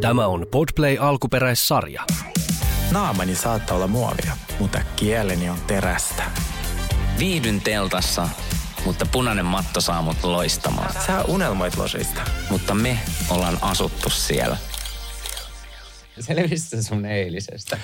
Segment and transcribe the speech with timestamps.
[0.00, 2.04] Tämä on Podplay alkuperäissarja.
[2.90, 6.22] Naamani saattaa olla muovia, mutta kieleni on terästä.
[7.18, 8.28] Viihdyn teltassa,
[8.84, 10.92] mutta punainen matto saa mut loistamaan.
[11.06, 12.20] Sä unelmoit losista.
[12.50, 12.98] Mutta me
[13.30, 14.56] ollaan asuttu siellä.
[16.20, 17.78] Selvisi sun eilisestä.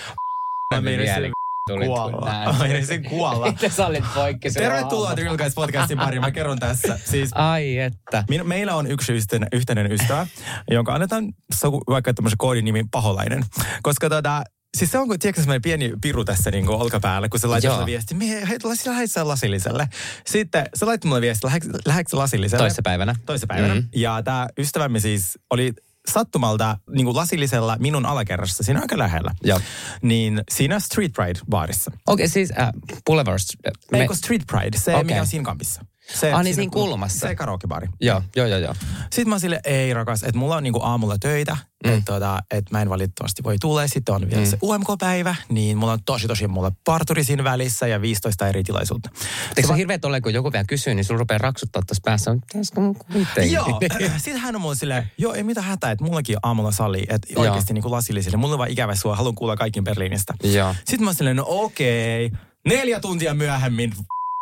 [0.74, 2.52] Mä kun kuolla.
[2.52, 3.46] Mä meinasin kuolla.
[3.56, 5.14] Että sä olit poikki Tervetuloa.
[5.14, 6.20] Trilkais podcastin pariin.
[6.20, 6.98] Mä kerron tässä.
[7.04, 8.24] Siis Ai että.
[8.28, 10.26] Min, meillä on yksi yhteinen, yhteinen ystävä,
[10.70, 11.32] jonka annetaan
[11.88, 13.44] vaikka tämmöisen koodin nimi Paholainen.
[13.82, 14.42] Koska tota,
[14.76, 17.74] Siis se on, kun tiedätkö, semmoinen pieni piru tässä niin olkapäällä, kun se laittoi Joo.
[17.76, 19.88] mulle viesti, "Mie- hei, sillä lähdet sä lasilliselle.
[20.26, 21.46] Sitten se laittoi mulle viesti,
[21.86, 22.62] lähdekö sä lasilliselle?
[22.62, 23.14] Toissapäivänä.
[23.26, 23.74] Toissapäivänä.
[23.74, 23.82] Mhm.
[23.82, 23.88] Mm.
[23.94, 25.72] Ja tämä ystävämme siis oli
[26.12, 29.34] sattumalta niin kuin lasillisella minun alakerrassa, siinä aika lähellä.
[29.44, 29.60] Joo.
[30.02, 31.90] Niin siinä Street Pride-baarissa.
[32.06, 32.68] Okei, siis äh,
[33.06, 33.38] Boulevard.
[33.64, 33.72] Me...
[33.92, 35.04] Me, Eikö Street Pride, se Okei.
[35.04, 35.84] mikä on siinä kampissa.
[36.14, 37.28] Se, Ah, niin siinä kulmassa.
[37.28, 37.88] Se karaokebaari.
[38.00, 38.74] joo, joo, joo, joo.
[39.02, 41.92] Sitten mä sille, ei rakas, että mulla on niinku aamulla töitä, mm.
[41.92, 43.86] että tota, et mä en valitettavasti voi tulla.
[43.86, 44.50] Sitten on vielä mm.
[44.50, 49.10] se UMK-päivä, niin mulla on tosi tosi mulla parturi siinä välissä ja 15 eri tilaisuutta.
[49.56, 52.30] Eikö se on hirveä tolleen, kun joku vielä kysyy, niin sulla rupeaa raksuttaa tässä päässä.
[52.30, 53.52] on, Pitäisikö mun kuitenkin?
[53.52, 53.80] Joo,
[54.16, 57.28] sitten hän on mulle silleen, joo ei mitään hätää, että mullakin on aamulla sali, että
[57.36, 58.36] oikeasti niinku lasillisille.
[58.36, 60.34] Mulla on vaan ikävä sua, haluan kuulla kaikki Berliinistä.
[60.42, 60.74] Joo.
[60.74, 62.30] Sitten mä oon silleen, no okei,
[62.68, 63.92] neljä tuntia myöhemmin,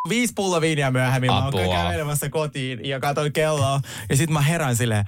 [0.08, 1.60] viisi pullo viiniä myöhemmin, mä Apua.
[1.60, 3.80] oon kävelemässä kotiin ja katsoin kelloa.
[4.10, 5.04] Ja sitten mä herään silleen,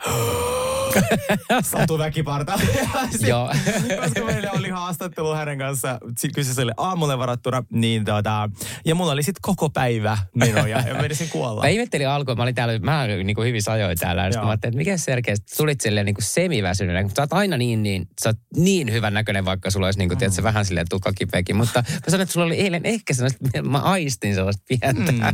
[1.62, 2.58] Satu väkiparta.
[3.28, 3.50] Joo.
[4.02, 5.98] Koska meillä oli haastattelu hänen kanssa
[6.34, 8.50] kyseiselle aamulle varattuna, niin tota,
[8.84, 11.62] ja mulla oli sitten koko päivä menoja ja menisin kuolla.
[11.62, 14.72] Mä ihmettelin alkuun, mä olin täällä, mä niin kuin hyvin ajoin täällä, ja mä ajattelin,
[14.72, 18.28] että mikä Sit tulit silleen niin kuin semiväsyneenä, kun sä oot aina niin, niin, sä
[18.28, 22.00] oot niin hyvän näköinen, vaikka sulla olisi niin kuin, tiedätkö, vähän silleen tukkakipeäkin, mutta mä
[22.08, 25.12] sanoin, että sulla oli eilen ehkä sellaista, mä aistin sellaista pientä.
[25.12, 25.32] Mm.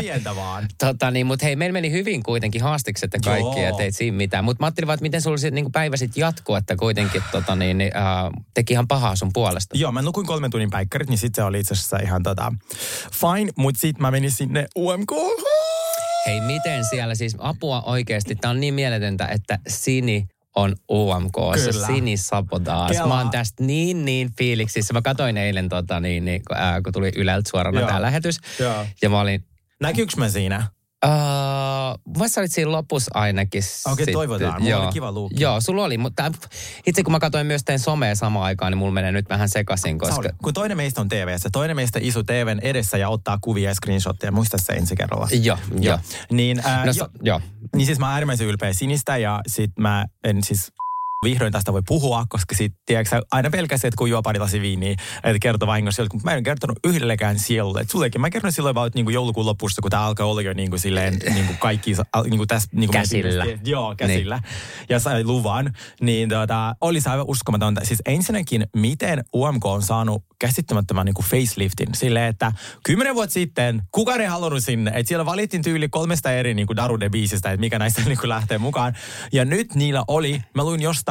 [0.00, 0.68] Pientä vaan.
[0.78, 4.44] Tota niin, mutta hei, meillä meni hyvin kuitenkin haastikset ja kaikki ja teit siinä mitään.
[4.44, 7.56] Mutta mä ajattelin vaan, että miten sulla sit, niin päivä sitten jatkuu, että kuitenkin tota,
[7.56, 9.76] niin, niin, äh, teki ihan pahaa sun puolesta.
[9.78, 12.52] Joo, mä nukuin kolmen tunnin päikkärit, niin sitten se oli itse asiassa ihan tota,
[13.12, 15.12] fine, mutta sitten mä menin sinne UMK.
[16.26, 18.36] Hei, miten siellä siis apua oikeasti?
[18.36, 20.26] Tämä on niin mieletöntä, että Sini
[20.56, 21.86] on UMK, se Kyllä.
[21.86, 22.94] Sini Sabotage.
[22.94, 23.08] Kelaa.
[23.08, 24.92] Mä oon tästä niin niin fiiliksissä.
[24.92, 27.88] Mä katsoin eilen, tota, niin, niin, kun, ää, kun tuli Yleltä suorana Joo.
[27.88, 28.36] tämä lähetys.
[28.58, 28.86] Joo.
[29.02, 29.44] Ja mä olin,
[29.80, 30.66] Näkyykö mä siinä?
[31.04, 31.10] Uh,
[32.18, 33.62] mä sä olit siinä lopussa ainakin.
[33.86, 34.12] Okei, sitten.
[34.12, 34.62] toivotaan.
[34.62, 35.42] Mulla oli kiva luukki.
[35.42, 36.32] Joo, sulla oli, mutta
[36.86, 39.98] itse kun mä katsoin myös teidän somea samaan aikaan, niin mulla menee nyt vähän sekaisin,
[39.98, 40.14] koska...
[40.14, 43.74] Sauli, kun toinen meistä on TVssä, toinen meistä isu TVn edessä ja ottaa kuvia ja
[43.74, 45.28] screenshotteja, muista se ensi kerralla.
[45.42, 45.98] Joo, joo.
[46.30, 47.40] Niin, ää, No, jo, so, joo.
[47.76, 50.72] niin siis mä oon äärimmäisen ylpeä sinistä ja sit mä en siis
[51.24, 54.92] vihdoin tästä voi puhua, koska sit, tiedätkö, aina pelkästään, että kun juo pari lasi viiniä,
[55.24, 57.80] että kertoo vahingossa mutta mä en kertonut yhdellekään sielulle.
[57.80, 60.52] Että sullekin mä kerron silloin vaan, että niinku joulukuun lopussa, kun tää alkaa olla jo
[60.52, 63.44] niinku silleen, niinku kaikki, al- niinku tässä, niinku Käsillä.
[63.64, 64.36] Joo, käsillä.
[64.36, 64.86] Niin.
[64.88, 67.80] Ja sai luvan, niin tota, oli se aivan uskomatonta.
[67.84, 71.88] Siis ensinnäkin, miten UMK on saanut käsittämättömän niin kuin faceliftin.
[71.94, 72.52] Silleen, että
[72.84, 74.90] kymmenen vuotta sitten kukaan ei halunnut sinne.
[74.94, 78.28] Että siellä valittiin tyyli kolmesta eri niin kuin Darude biisistä, että mikä näistä niin kuin
[78.28, 78.94] lähtee mukaan.
[79.32, 81.09] Ja nyt niillä oli, mä luin jostain,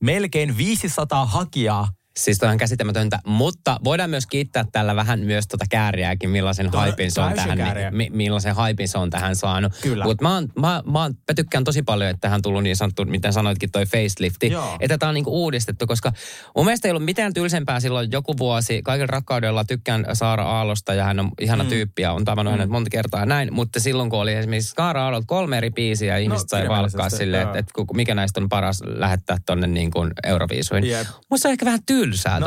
[0.00, 1.88] melkein 500 hakijaa
[2.20, 6.72] Siis toi on käsittämätöntä, mutta voidaan myös kiittää tällä vähän myös tota kääriääkin, millaisen on
[6.72, 7.90] haipin se on tähän, kääriä.
[7.90, 9.72] mi, millaisen haipin se on tähän saanut.
[9.82, 10.04] Kyllä.
[10.04, 12.76] Mutta mä, oon- mä, mä, oon- mä, tykkään tosi paljon, että tähän on tullut niin
[12.76, 14.48] sanottu, mitä sanoitkin, toi facelifti.
[14.50, 14.76] Joo.
[14.80, 16.12] Että tämä on niinku uudistettu, koska
[16.56, 18.82] mun mielestä ei ollut mitään tylsempää silloin joku vuosi.
[18.82, 21.70] Kaiken rakkaudella tykkään Saara Aallosta ja hän on ihana mm.
[21.70, 22.58] tyyppi ja on tavannut mm.
[22.58, 23.54] hänet monta kertaa näin.
[23.54, 27.48] Mutta silloin kun oli esimerkiksi Saara Aallolta kolme eri biisiä ja ihmiset sai valkkaa silleen,
[27.48, 30.90] että, ku- mikä näistä on paras lähettää tonne niin kuin Euroviisuihin.
[30.90, 31.06] Jep.
[31.30, 32.46] Musta on ehkä vähän tylsää No,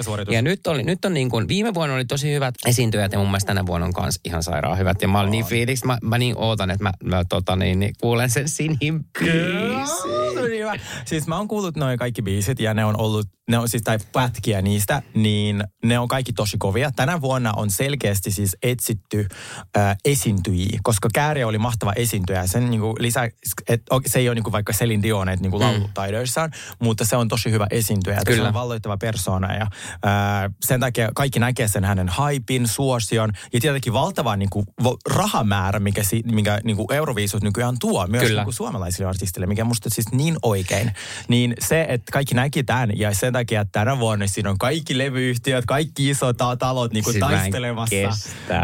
[0.00, 0.34] suoritus.
[0.34, 3.28] Ja nyt, oli, nyt on niin kuin, viime vuonna oli tosi hyvät esiintyjät ja mun
[3.28, 5.02] mielestä tänä vuonna on kans ihan sairaan hyvät.
[5.02, 7.94] Ja mä olin niin fiiliksi, mä, mä niin ootan, että mä, mä tota, niin, niin,
[8.00, 8.48] kuulen sen
[9.88, 10.80] Sinin biisin.
[11.04, 13.98] Siis mä oon kuullut noin kaikki biisit ja ne on ollut, ne on siis tai
[14.12, 16.90] pätkiä niistä, niin ne on kaikki tosi kovia.
[16.96, 19.26] Tänä vuonna on selkeästi siis etsitty
[19.76, 22.46] äh, esiintyjiä, koska Kääriä oli mahtava esiintyjä.
[22.46, 23.30] Sen niinku lisä,
[23.68, 26.50] et, se ei ole niinku vaikka Celine Dion et niinku laulutaidoissaan,
[26.82, 28.16] mutta se on tosi hyvä esiintyjä.
[28.16, 28.48] Ja Se Kyllä.
[28.48, 33.92] on valloittava persona ja äh, sen takia kaikki näkee sen hänen haipin, suosion ja tietenkin
[33.92, 38.40] valtava niinku, vo- rahamäärä, mikä, si, mikä niinku Euroviisut nykyään tuo myös Kyllä.
[38.40, 40.92] niinku suomalaisille artisteille, mikä musta siis niin oikein.
[41.28, 44.98] Niin se, että kaikki näki tämän ja sen takia, että tänä vuonna siinä on kaikki
[44.98, 47.96] levyyhtiöt, kaikki isot ta- talot niinku Siis mä en taistelemassa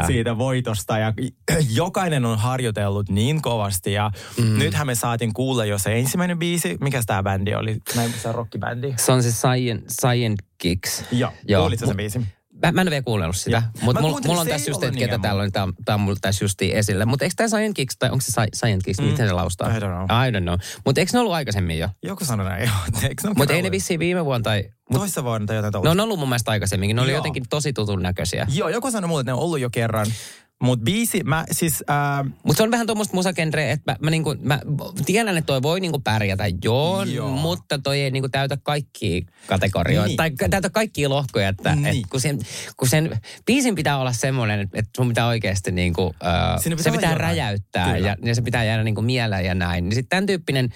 [0.06, 1.12] siitä voitosta ja
[1.80, 4.58] jokainen on harjoitellut niin kovasti ja mm.
[4.58, 6.76] nythän me saatiin kuulla jo se ensimmäinen biisi.
[6.80, 7.76] Mikä tämä bändi oli?
[7.96, 8.94] Näin se rockibändi.
[8.96, 11.04] Se on se Science, Science Kicks.
[11.12, 11.62] Joo, Joo.
[11.62, 12.26] kuulitko sen biisin?
[12.66, 15.00] Mä, mä en ole vielä kuunnellut sitä, mutta mulla, mulla on tässä just, ollut että
[15.00, 17.06] niin ketä täällä on, tää, tää on mulla tässä justiin esillä.
[17.06, 19.04] Mutta eikö tämä Science Kicks, tai onko se Sci- Science Kicks, mm.
[19.04, 19.76] miten se laustaa?
[19.76, 20.04] I don't know.
[20.04, 20.58] I don't know.
[20.84, 21.88] Mutta eikö ne ollut aikaisemmin jo?
[22.02, 23.34] Joku sanoi näin, joo.
[23.36, 24.64] Mutta ei ne vissiin viime vuonna tai...
[24.90, 26.02] Mut, Toissa vuonna tai jotain ne tuollaista.
[26.02, 26.96] on ollut mun mielestä aikaisemminkin.
[26.96, 27.18] Ne oli Joo.
[27.18, 28.46] jotenkin tosi tutun näköisiä.
[28.54, 30.06] Joo, joku sanoi mulle, että ne on ollut jo kerran.
[30.62, 31.84] Mutta biisi, mä siis...
[31.88, 34.60] Ää, Mutta se on vähän tuommoista musagenreä, että mä, mä, niinku, mä
[35.06, 37.28] tiedän, että toi voi niinku pärjätä, joo, Joo.
[37.30, 40.06] mutta toi ei niinku täytä kaikkia kategorioita.
[40.08, 40.36] Niin.
[40.36, 41.86] Tai täytä kaikkia lohkoja, että Niin.
[41.86, 42.38] et kun, sen,
[42.76, 46.32] kun sen biisin pitää olla semmoinen, että, sun pitää oikeasti niinku, äh,
[46.64, 47.16] pitää se pitää jotain.
[47.20, 48.08] räjäyttää Kyllä.
[48.08, 49.84] ja, ja, se pitää jäädä niinku mieleen ja näin.
[49.84, 50.68] Niin sitten tämän tyyppinen,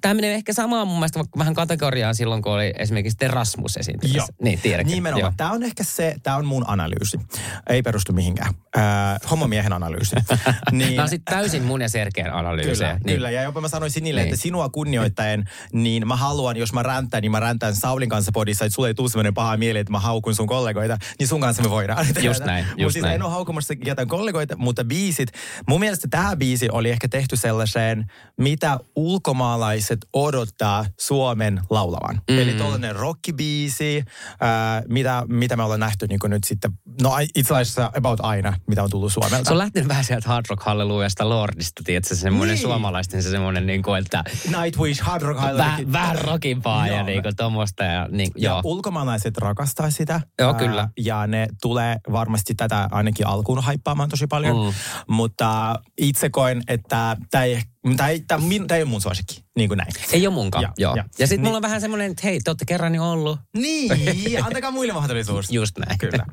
[0.00, 4.32] tämä menee ehkä samaan mun mielestä vähän kategoriaan silloin, kun oli esimerkiksi The Rasmus esiintymässä.
[4.42, 4.92] Niin, tiedätkö?
[4.94, 5.34] Nimenomaan.
[5.36, 7.20] Tämä on ehkä se, tämä on mun analyysi.
[7.68, 8.54] Ei perustu mihinkään.
[8.76, 8.82] Äh,
[9.30, 10.16] homomiehen analyysi.
[10.72, 12.88] niin, Nämä on sitten täysin mun ja Sergeen analyysejä.
[12.88, 13.16] Kyllä, niin.
[13.16, 13.30] kyllä.
[13.30, 14.32] Ja jopa mä sanoisin niille, Niin.
[14.32, 18.64] että sinua kunnioittaen, niin mä haluan, jos mä räntään, niin mä räntään Saulin kanssa podissa,
[18.64, 21.62] että sulle ei tule sellainen paha mieli, että mä haukun sun kollegoita, niin sun kanssa
[21.62, 22.06] me voidaan.
[22.22, 23.14] Just näin, Mut just siis näin.
[23.14, 25.28] en ole haukumassa jotain kollegoita, mutta biisit,
[25.68, 28.04] mun mielestä tämä biisi oli ehkä tehty sellaiseen,
[28.40, 32.20] mitä ulkomaalaiset odottaa Suomen laulavan.
[32.30, 32.38] Mm.
[32.38, 34.04] Eli tollainen rockibiisi,
[34.40, 36.72] ää, mitä, mitä me ollaan nähty niin nyt sitten,
[37.02, 39.44] no itse asiassa about aina, mitä on tullut Suomelta.
[39.44, 42.62] Se on lähtenyt vähän sieltä Hard Rock Hallelujasta Lordista, tiedätkö, semmoinen Niin.
[42.62, 44.24] suomalaisten se semmoinen, niin kuin, että
[44.60, 45.58] Nightwish, Hard Rock Island.
[45.58, 47.84] vähän, vähän rockimpaa ja niin kuin tommoista.
[47.84, 48.60] Ja, niin, Ja joo.
[48.64, 50.20] ulkomaalaiset rakastaa sitä.
[50.38, 50.88] Joo, Ää, kyllä.
[50.98, 54.66] Ja ne tulee varmasti tätä ainakin alkuun haippaamaan tosi paljon.
[54.66, 54.72] Mm.
[55.08, 57.62] Mutta itse koen, että tämä ei,
[57.96, 59.44] tää ei, tää, min- tää ei ole mun suosikki.
[59.56, 59.92] Niin kuin näin.
[60.12, 60.96] Ei ole munkaan, Ja, joo.
[60.96, 61.04] ja.
[61.18, 63.38] Ja sitten Niin- mulla on vähän semmoinen, että hei, te olette kerran jo ollut.
[63.56, 65.50] Niin, antakaa muille mahdollisuus.
[65.50, 65.98] Just näin.
[65.98, 66.26] Kyllä.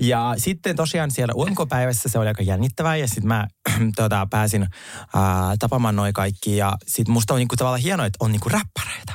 [0.00, 3.46] Ja sitten tosiaan siellä UMK-päivässä se oli aika jännittävää ja sitten mä
[3.96, 4.62] tota, pääsin
[5.14, 9.12] ää, tapaamaan noin kaikki ja sitten musta on niinku tavallaan hienoa, että on niinku räppäreitä.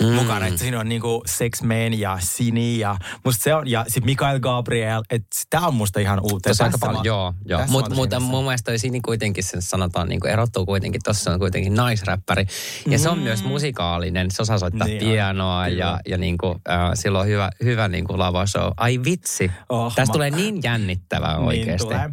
[0.00, 0.06] Mm.
[0.06, 0.46] mukana.
[0.46, 4.40] Että siinä on niinku Sex Man ja Sini ja musta se on, ja sitten Mikael
[4.40, 6.50] Gabriel, että tää on musta ihan uutta.
[6.50, 7.34] Aika Tässä paljon, mä- joo.
[7.44, 7.60] joo.
[7.68, 11.74] Mutta mut, mun mielestä Sini kuitenkin sen sanotaan, niin kuin erottuu kuitenkin, tuossa on kuitenkin
[11.74, 12.46] naisräppäri.
[12.86, 14.90] Ja se on myös musikaalinen, se osaa soittaa Mm.
[14.90, 15.84] Niin on, pianoa kyllä.
[15.84, 18.70] ja, ja niin kuin, äh, sillä on hyvä, hyvä niin kuin lava show.
[18.76, 21.84] Ai vitsi, Oh, tästä tulee niin jännittävää Niin oikeasti.
[21.86, 22.10] tulee.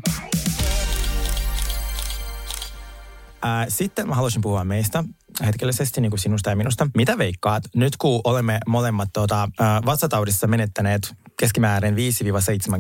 [3.42, 5.04] Ää, Sitten mä haluaisin puhua meistä
[5.46, 6.88] hetkellisesti niin kuin sinusta ja minusta.
[6.96, 9.50] Mitä veikkaat, nyt kun olemme molemmat tuota,
[9.86, 11.98] vatsataudissa menettäneet keskimäärin 5-7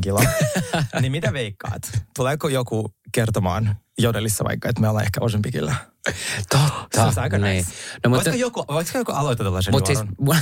[0.02, 0.24] kiloa,
[1.02, 1.82] niin mitä veikkaat?
[2.16, 5.76] Tuleeko joku kertomaan jodelissa vaikka, että me ollaan ehkä osempikillä?
[6.50, 6.88] Totta.
[6.96, 7.58] Se olisi aika niin.
[7.58, 7.72] nice.
[8.04, 10.40] No, mutta, voisiko, joku, voisiko joku aloittaa tällaisen mutta siis, mulla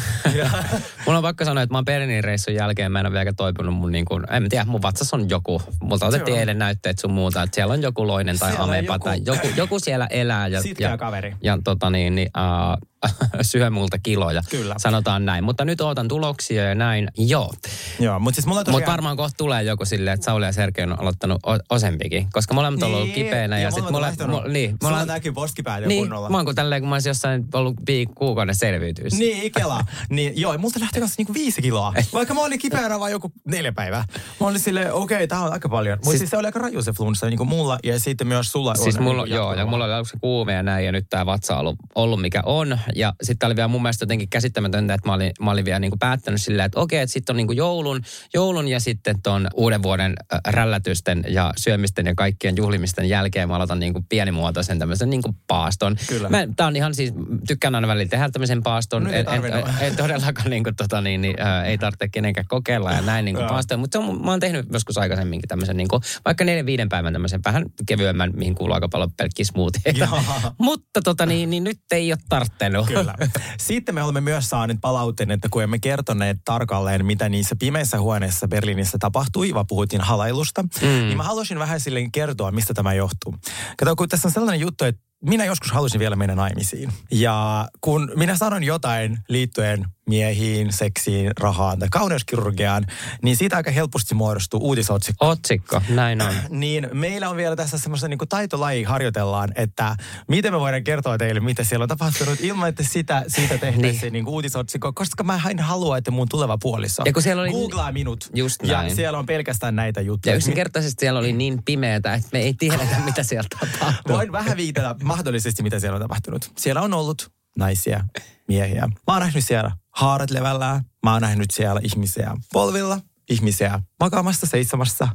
[1.18, 3.92] on pakko sanoa, että mä oon Berlinin reissun jälkeen, mä en ole vielä toipunut mun
[3.92, 5.62] niin kuin, en tiedä, mun vatsas on joku.
[5.81, 9.04] Multa otettiin eilen näytteet sun muuta, että siellä on joku loinen tai Siellä amepa joku-
[9.04, 10.48] tai joku, joku siellä elää.
[10.48, 11.36] Ja, Sitkeä ja, kaveri.
[11.44, 12.89] Ja tota niin, niin uh,
[13.41, 14.41] syö multa kiloja.
[14.50, 14.75] Kyllä.
[14.77, 15.44] Sanotaan näin.
[15.44, 17.07] Mutta nyt ootan tuloksia ja näin.
[17.17, 17.53] Joo.
[18.00, 18.91] Joo, mutta siis mulla on tosiaan...
[18.91, 22.27] varmaan kohta tulee joku silleen, että Sauli ja Sergei on aloittanut o- osempikin.
[22.33, 23.59] Koska molemmat on ollut kipeänä.
[23.59, 24.11] Ja, sit mulla...
[24.11, 26.29] mulla, mulla, niin, Mulla mulla, näkyy poskipäät jo niin, kunnolla.
[26.29, 29.17] mä oon kuin tälleen, kun mä olisin jossain ollut viik- kuukauden selviytyisi.
[29.17, 29.85] Niin, Kela.
[30.09, 31.94] niin, joo, multa lähti kanssa niinku viisi kiloa.
[32.13, 34.06] Vaikka mä olin kipeänä vain joku neljä päivää.
[34.39, 35.97] Mä olin silleen, okei, okay, tää on aika paljon.
[35.97, 38.51] Mutta siis, Siis- se oli aika raju se flunssa, niin kuin mulla ja sitten myös
[38.51, 39.03] sulla Siis on.
[39.03, 41.59] mulla, niinku joo, ja mulla oli aluksi kuume ja näin, ja nyt tämä vatsa on
[41.59, 42.79] ollut, ollut mikä on.
[42.95, 45.98] Ja sitten oli vielä mun mielestä jotenkin käsittämätöntä, että mä olin, mä olin vielä niinku
[45.98, 48.01] päättänyt silleen, että okei, että sitten on niinku joulun,
[48.34, 50.16] joulun ja sitten ton uuden vuoden
[50.48, 55.95] rällätysten ja syömisten ja kaikkien juhlimisten jälkeen mä aloitan niinku pienimuotoisen tämmöisen niinku paaston.
[56.07, 56.30] Kyllä.
[56.30, 57.13] Mä, tää on ihan siis,
[57.48, 59.04] tykkään aina välillä tehdä tämmöisen paaston.
[59.04, 63.02] Nyt ei en, en, todellakaan niinku tota niin, niin äh, ei tarvitse kenenkään kokeilla ja
[63.02, 63.50] näin niinku Joo.
[63.50, 63.78] paastoja.
[63.78, 67.66] Mutta on, mä oon tehnyt joskus aikaisemminkin tämmöisen niinku, vaikka neljän viiden päivän tämmöisen vähän
[67.85, 70.07] kevyemmän, mihin kuuluu aika paljon pelkkiä smoothieita.
[70.57, 72.82] Mutta tota niin, niin nyt ei ole tarttenut.
[72.87, 73.16] Kyllä.
[73.59, 78.47] Sitten me olemme myös saaneet palautteen, että kun emme kertoneet tarkalleen, mitä niissä pimeissä huoneissa
[78.47, 80.87] Berliinissä tapahtui, vaan puhuttiin halailusta, mm.
[80.87, 83.35] niin mä haluaisin vähän silleen kertoa, mistä tämä johtuu.
[83.78, 86.94] Kato, kun tässä on sellainen juttu, että minä joskus halusin vielä mennä naimisiin.
[87.11, 92.86] Ja kun minä sanon jotain liittyen miehiin, seksiin, rahaan tai kauneuskirurgiaan,
[93.22, 95.30] niin siitä aika helposti muodostuu uutisotsikko.
[95.30, 96.33] Otsikko, näin on.
[96.64, 99.95] Niin meillä on vielä tässä semmoista niin taitolaji harjoitellaan, että
[100.28, 104.14] miten me voidaan kertoa teille, mitä siellä on tapahtunut, ilman että sitä, siitä tehtäisiin niin.
[104.14, 107.92] niin uutisotsikko, koska mä en halua, että mun tuleva puoliso Ja kun siellä oli- googlaa
[107.92, 108.30] minut.
[108.33, 108.95] Just ja näin.
[108.95, 110.33] siellä on pelkästään näitä juttuja.
[110.33, 114.16] Ja yksinkertaisesti siellä oli niin pimeätä, että me ei tiedetä, mitä siellä tapahtuu.
[114.16, 116.52] Voin vähän viitata mahdollisesti, mitä siellä on tapahtunut.
[116.57, 118.04] Siellä on ollut naisia,
[118.48, 118.88] miehiä.
[118.88, 120.86] Mä oon nähnyt siellä haarat levällään.
[121.04, 125.07] Mä oon nähnyt siellä ihmisiä polvilla, ihmisiä makaamassa, seisomassa,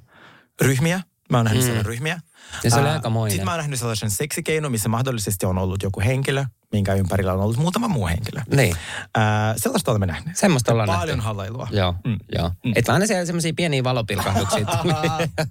[0.61, 1.00] ryhmiä.
[1.30, 1.66] Mä oon nähnyt mm.
[1.66, 2.21] siellä ryhmiä.
[2.64, 3.30] Ja se oli aikamoinen.
[3.30, 7.40] Sitten mä oon nähnyt sellaisen seksikeinon, missä mahdollisesti on ollut joku henkilö minkä ympärillä on
[7.40, 8.40] ollut muutama muu henkilö.
[8.56, 8.76] Niin.
[9.16, 10.37] Ää, sellaista olemme nähneet.
[10.37, 11.26] Semmoista ollaan Paljon nähty.
[11.26, 11.68] halailua.
[11.70, 12.16] Joo, mm.
[12.38, 12.50] joo.
[12.64, 12.72] Mm.
[12.76, 14.66] Että aina siellä semmoisia pieniä valopilkahduksia.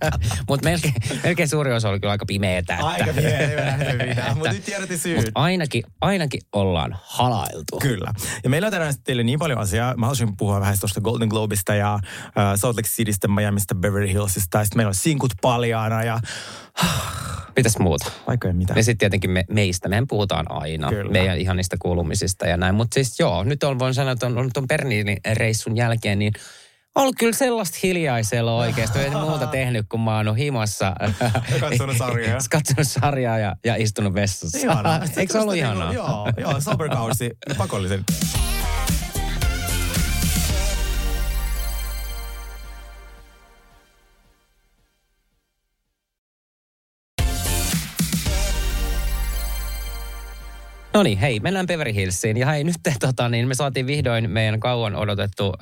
[0.49, 0.93] Mutta melkein,
[1.23, 2.73] melkein suuri osa oli kyllä aika pimeetä.
[2.73, 5.17] Että, Aika mitään, mutta nyt tiedätte syyt.
[5.17, 7.79] Mut ainakin, ainakin ollaan halailtu.
[7.81, 8.13] Kyllä.
[8.43, 9.95] Ja meillä on tänään teille niin paljon asiaa.
[9.97, 14.57] Mä haluaisin puhua vähän tuosta Golden Globesta ja uh, Salt Lake Citystä, Miamista, Beverly Hillsista.
[14.57, 16.19] Ja sitten meillä on sinkut paljaana ja
[17.57, 18.11] Mitäs muuta?
[18.27, 18.77] vaikka ei mitään.
[18.77, 21.06] Ja sitten tietenkin me, meistä, mehän puhutaan aina, Kyllä.
[21.07, 21.19] Kyllä.
[21.19, 22.75] meidän ihanista kuulumisista ja näin.
[22.75, 24.67] Mutta siis joo, nyt on, voin sanoa, että on, on tuon
[25.33, 26.33] reissun jälkeen, niin
[26.95, 28.99] on ollut kyllä sellaista hiljaisella oikeasti.
[28.99, 30.95] En muuta tehnyt, kun mä oon himassa.
[31.59, 32.39] Katsonut sarjaa.
[32.51, 34.57] katsonut sarjaa ja, ja istunut vessassa.
[34.57, 34.99] Ihanaa.
[35.17, 35.91] Eikö se ollut Tästä ihanaa?
[35.91, 38.03] niinku- Joo, joo, soberkausi, pakollisen.
[50.97, 52.37] No niin, hei, mennään Beverly Hillsiin.
[52.37, 55.53] Ja hei, nyt tota, niin me saatiin vihdoin meidän kauan odotettu uh,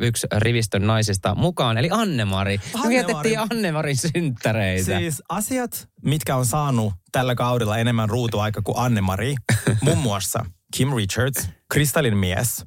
[0.00, 2.56] yksi rivistön naisista mukaan, eli Anne-Mari.
[2.56, 2.88] Me Anne-Mari.
[2.88, 4.98] vietettiin Annemarin synttäreitä.
[4.98, 9.34] Siis asiat, mitkä on saanut tällä kaudella enemmän ruutuaika kuin Anne-Mari,
[9.82, 10.44] muun muassa
[10.76, 12.64] Kim Richards, Kristallin mies,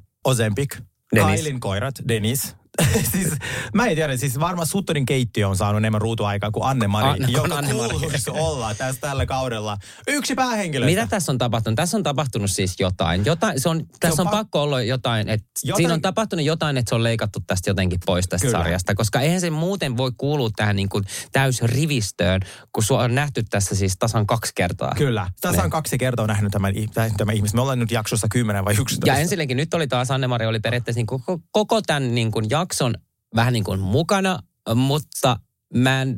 [1.14, 1.40] Dennis.
[1.40, 2.56] Kailin koirat, Dennis.
[3.12, 3.28] siis,
[3.74, 7.34] mä en tiedä, siis varmaan Suttonin keittiö on saanut enemmän ruutuaikaa kuin Anne-Mari, Anne- kun
[7.34, 7.88] joka Anne-Mari.
[7.98, 9.76] kuuluisi olla tässä tällä kaudella.
[10.08, 10.86] Yksi päähenkilö.
[10.86, 11.76] Mitä tässä on tapahtunut?
[11.76, 13.24] Tässä on tapahtunut siis jotain.
[13.26, 16.44] jotain se on, tässä on on, pak- pakko olla jotain, että Jotain- siinä on tapahtunut
[16.44, 18.58] jotain, että se on leikattu tästä jotenkin pois tästä Kyllä.
[18.58, 18.94] sarjasta.
[18.94, 22.40] Koska eihän se muuten voi kuulua tähän niin kuin täysrivistöön,
[22.72, 24.92] kun sua on nähty tässä siis tasan kaksi kertaa.
[24.96, 25.26] Kyllä.
[25.44, 25.70] On Niin.
[25.70, 26.74] kaksi kertaa nähnyt tämän,
[27.16, 27.54] tämä ihminen.
[27.54, 29.06] Me ollaan nyt jaksossa 10 vai 11.
[29.06, 32.94] Ja ensinnäkin nyt oli taas Anne-Mari oli periaatteessa niin koko, koko tämän niin kuin jakson
[33.36, 34.38] vähän niin kuin mukana,
[34.74, 35.36] mutta
[35.74, 36.16] mä en,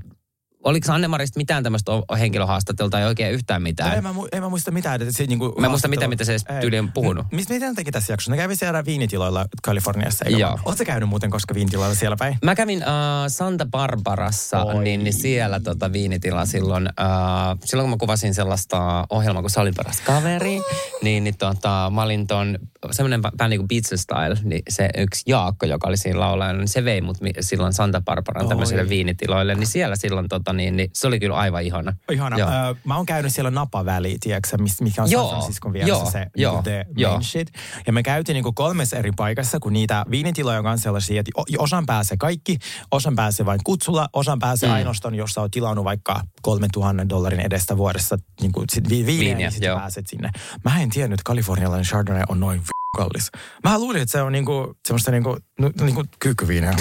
[0.65, 3.97] oliko Anne-Marista mitään tämmöistä henkilöhaastattelua tai oikein yhtään mitään?
[3.97, 5.03] En mä, mu- en mä muista mitään.
[5.03, 7.27] Että se, niinku, Mä en muista mitään, mitä se tyyli on puhunut.
[7.33, 8.31] M- Mistä mitä ne teki tässä jaksossa?
[8.31, 10.59] Ne kävi siellä viinitiloilla Kaliforniassa, eikö Joo.
[10.65, 12.39] Oletko käynyt muuten koska viinitiloilla siellä päin?
[12.45, 12.85] Mä kävin uh,
[13.29, 14.85] Santa Barbarassa, Oi.
[14.85, 19.75] niin, niin siellä tota viinitila silloin, uh, silloin kun mä kuvasin sellaista ohjelmaa kuin Salin
[19.75, 20.61] paras kaveri,
[21.03, 22.59] niin, niin tota, mä olin ton,
[22.91, 26.85] semmoinen bändi kuin Beats Style, niin se yksi Jaakko, joka oli siinä laulajana, niin se
[26.85, 31.21] vei mut silloin Santa Barbaran tämmöisille viinitiloille, niin siellä silloin tota, niin, niin se oli
[31.21, 31.93] kyllä aivan ihana.
[32.13, 32.39] Ihana.
[32.39, 32.49] Joo.
[32.85, 36.53] Mä oon käynyt siellä Napa-väliin, tiedätkö, mikä on Joo, San Franciscon vieressä joo, se joo,
[36.53, 37.13] niinku the joo.
[37.13, 37.53] main shit.
[37.87, 42.17] Ja me käytiin niinku kolmessa eri paikassa, kun niitä viinitiloja on sellaisia, että osan pääsee
[42.17, 42.59] kaikki,
[42.91, 44.75] osan pääsee vain kutsulla, osan pääsee Mm.
[44.75, 49.37] ainoastaan, jos sä oot tilannut vaikka 3000 dollarin edestä vuodessa niinku sit vi- viiniä, Viiniä,
[49.37, 49.79] niin sitten joo.
[49.79, 50.31] pääset sinne.
[50.65, 52.63] Mä en tiennyt, että kalifornialainen Chardonnay on noin
[52.95, 53.31] kallis.
[53.65, 56.75] Mä luulin, että se on niinku, semmoista niinku, no, niinku kyykkyviiniä.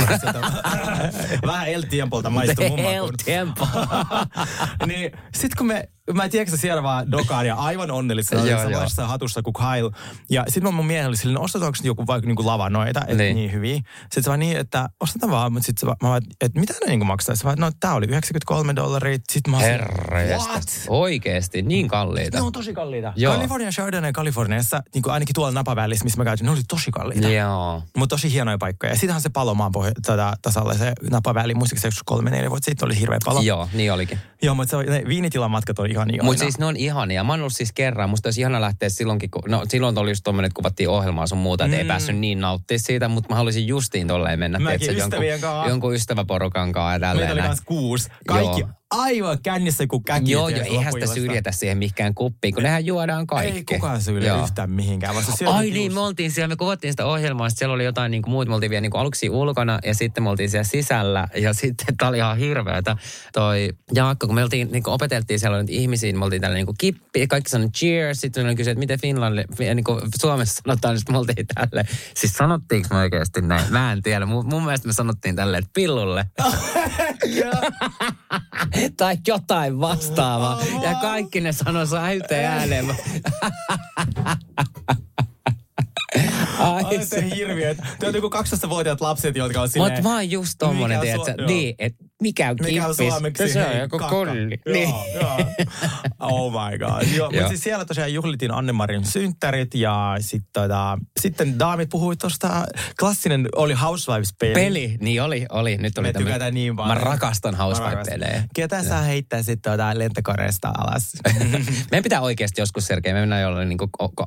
[1.46, 3.10] Vähän El Tiempolta maistuu mun El.
[3.26, 3.68] Tiempo.
[4.88, 9.08] niin sit kun me, mä tiedätkö siellä vaan dokaan ja aivan onnellisena Joo, oli joo.
[9.08, 9.92] hatussa kuin Kyle.
[10.30, 13.36] Ja sit mä mun miehellä oli silleen, ostetaanko joku vaikka niinku lavanoita, että Niin.
[13.36, 13.52] niin.
[13.52, 13.76] hyviä.
[13.76, 16.74] Sitten se vaan niin, että ostetaan vaan, mutta sit se vaan, mä vaan, että mitä
[16.74, 17.36] ne niinku maksaa?
[17.36, 19.18] Se vaan, no tää oli 93 dollaria.
[19.32, 20.64] Sit mä Herra What?
[20.88, 22.38] Oikeesti, niin kalliita.
[22.38, 23.14] Ne on tosi kalliita.
[23.16, 23.34] Joo.
[23.36, 27.30] California Chardonnay Kaliforniassa, niin kuin ainakin tuolla napavälissä, missä mä käytin, ne oli tosi kalliita.
[27.30, 27.84] Joo.
[27.98, 28.92] Mutta tosi hienoja paikkoja.
[28.92, 32.86] Ja sitähän se palomaan pohja, tätä tasalle, se napaväli, muistaakseni se kolme, neljä vuotta sitten
[32.86, 33.42] oli hirveä palo.
[33.42, 34.20] Joo, niin olikin.
[34.42, 36.26] Joo, mutta se oli, ne viinitilan matkat on ihan ihana.
[36.26, 37.24] Mutta siis ne on ihania.
[37.24, 38.10] Mä oon ollut siis kerran.
[38.10, 41.38] Musta olisi ihana lähteä silloinkin, kun, no silloin oli just tommonen, että kuvattiin ohjelmaa sun
[41.38, 41.82] muuta, että mm.
[41.82, 44.60] ei päässyt niin nauttia siitä, mutta mä haluaisin justiin tolleen mennä.
[44.60, 45.68] Mäkin tiedätkö, ystävien jonkun, kaa.
[45.68, 47.36] jonkun ystäväporukan kanssa ja tälleen.
[47.36, 48.10] Meitä oli kuusi.
[48.28, 48.70] Kaikki Joo.
[48.94, 50.32] Aivan kännissä kuin käki.
[50.32, 53.58] Joo, joo, eihän sitä syljetä siihen mihinkään kuppiin, kun nehän juodaan kaikki.
[53.58, 54.44] Ei kukaan sylje Joo.
[54.44, 55.16] yhtään mihinkään.
[55.38, 57.84] Syö Ai nyt niin, just- me oltiin siellä, me kuvattiin sitä ohjelmaa, sitten siellä oli
[57.84, 60.50] jotain niin kuin muut, me oltiin vielä niin kuin aluksi ulkona ja sitten me oltiin
[60.50, 62.98] siellä sisällä ja sitten tää oli ihan hirveetä.
[63.34, 66.66] Toi Jaakko, kun me oltiin, niin kuin opeteltiin siellä nyt ihmisiin, me oltiin tällä niin
[66.66, 70.94] kuin kippi, kaikki sanoi cheers, sitten me kysyi, että miten Finlandi, niin kuin Suomessa sanotaan,
[70.94, 71.86] niin sitten me oltiin tälle.
[72.14, 73.72] Siis sanottiinko me oikeasti näin?
[73.72, 76.26] Mä en tiedä, mun, mun mielestä me sanottiin tälle, että pillulle.
[78.98, 80.62] tai jotain vastaavaa.
[80.82, 82.96] Ja kaikki ne sanoi säyteen ääneen.
[86.60, 87.76] Ai Ai se hirviö.
[88.00, 89.94] Te on joku 12-vuotiaat lapset, jotka on silleen...
[89.94, 93.14] Mutta vaan just tommonen, tiedätkö, niin, että mikä on Mikä on kippis?
[93.14, 93.50] suomeksi?
[93.50, 94.16] Se on joku kakka.
[94.16, 94.60] kolli.
[94.66, 94.90] Joo, Niin.
[95.22, 95.38] joo.
[96.20, 97.02] Oh my god.
[97.02, 97.32] Joo, Joo.
[97.32, 102.66] mutta siis siellä tosiaan juhlitin Annemarin synttärit ja sit, tota, sitten daamit puhui tuosta
[103.00, 104.54] klassinen oli Housewives-peli.
[104.54, 105.78] Peli, niin oli, oli.
[105.78, 106.98] Nyt oli Me tykätään niin paljon.
[106.98, 108.20] Mä rakastan rakastan.
[108.56, 111.12] Ketä saa heittää sitten tota lentokoreesta alas?
[111.92, 113.78] Meidän pitää oikeasti joskus, Sergei, me mennään jollain niin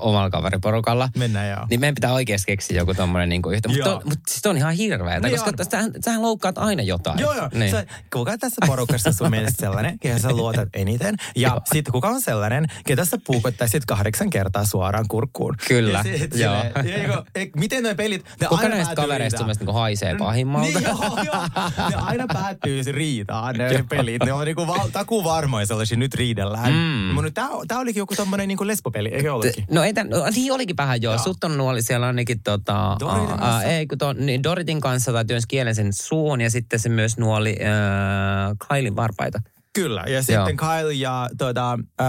[0.01, 1.09] omalla kaveriporukalla.
[1.17, 1.67] Mennään joo.
[1.71, 3.69] Niin meidän pitää oikeasti keksiä joku tommonen niin yhtä.
[3.69, 4.03] Mutta Joo.
[4.05, 5.71] mut siis on ihan hirveetä, Niin koska on.
[5.71, 7.19] sähän, sähän loukkaat aina jotain.
[7.19, 7.49] Joo, joo.
[7.55, 7.71] Niin.
[7.71, 11.17] Se, kuka tässä porukassa sun mielestä sellainen, kehen sä luotat eniten?
[11.37, 15.55] Ja sitten kuka on sellainen, ketä sä puukottaisit kahdeksan kertaa suoraan kurkkuun?
[15.69, 16.57] Kyllä, Ja sit joo.
[16.83, 17.25] silleen, ja
[17.57, 20.79] miten noi pelit, ne Kuka aina näistä kavereista sun niin haisee pahimmalta?
[20.79, 21.43] Niin, joo, joo.
[21.91, 24.23] Ne aina päättyy riitaan, ne pelit.
[24.25, 26.73] Ne on niinku val, takuu varmoja sellaisia, nyt riidellään.
[26.73, 27.15] Mm.
[27.15, 29.65] Mutta tää, tää olikin joku tommonen niinku lesbopeli, eikö ollutkin?
[29.71, 31.19] No ei tämän, no, niin olikin vähän joo.
[31.19, 33.47] Sutton oli siellä ainakin tota, Doritin kanssa?
[33.47, 36.89] aa, ei, kun ton, niin Doritin kanssa tai työnsi kielen sen suun ja sitten se
[36.89, 39.41] myös nuoli äh, Kailin varpaita.
[39.77, 42.07] Kyllä, ja sitten Kyle ja tuota, äh,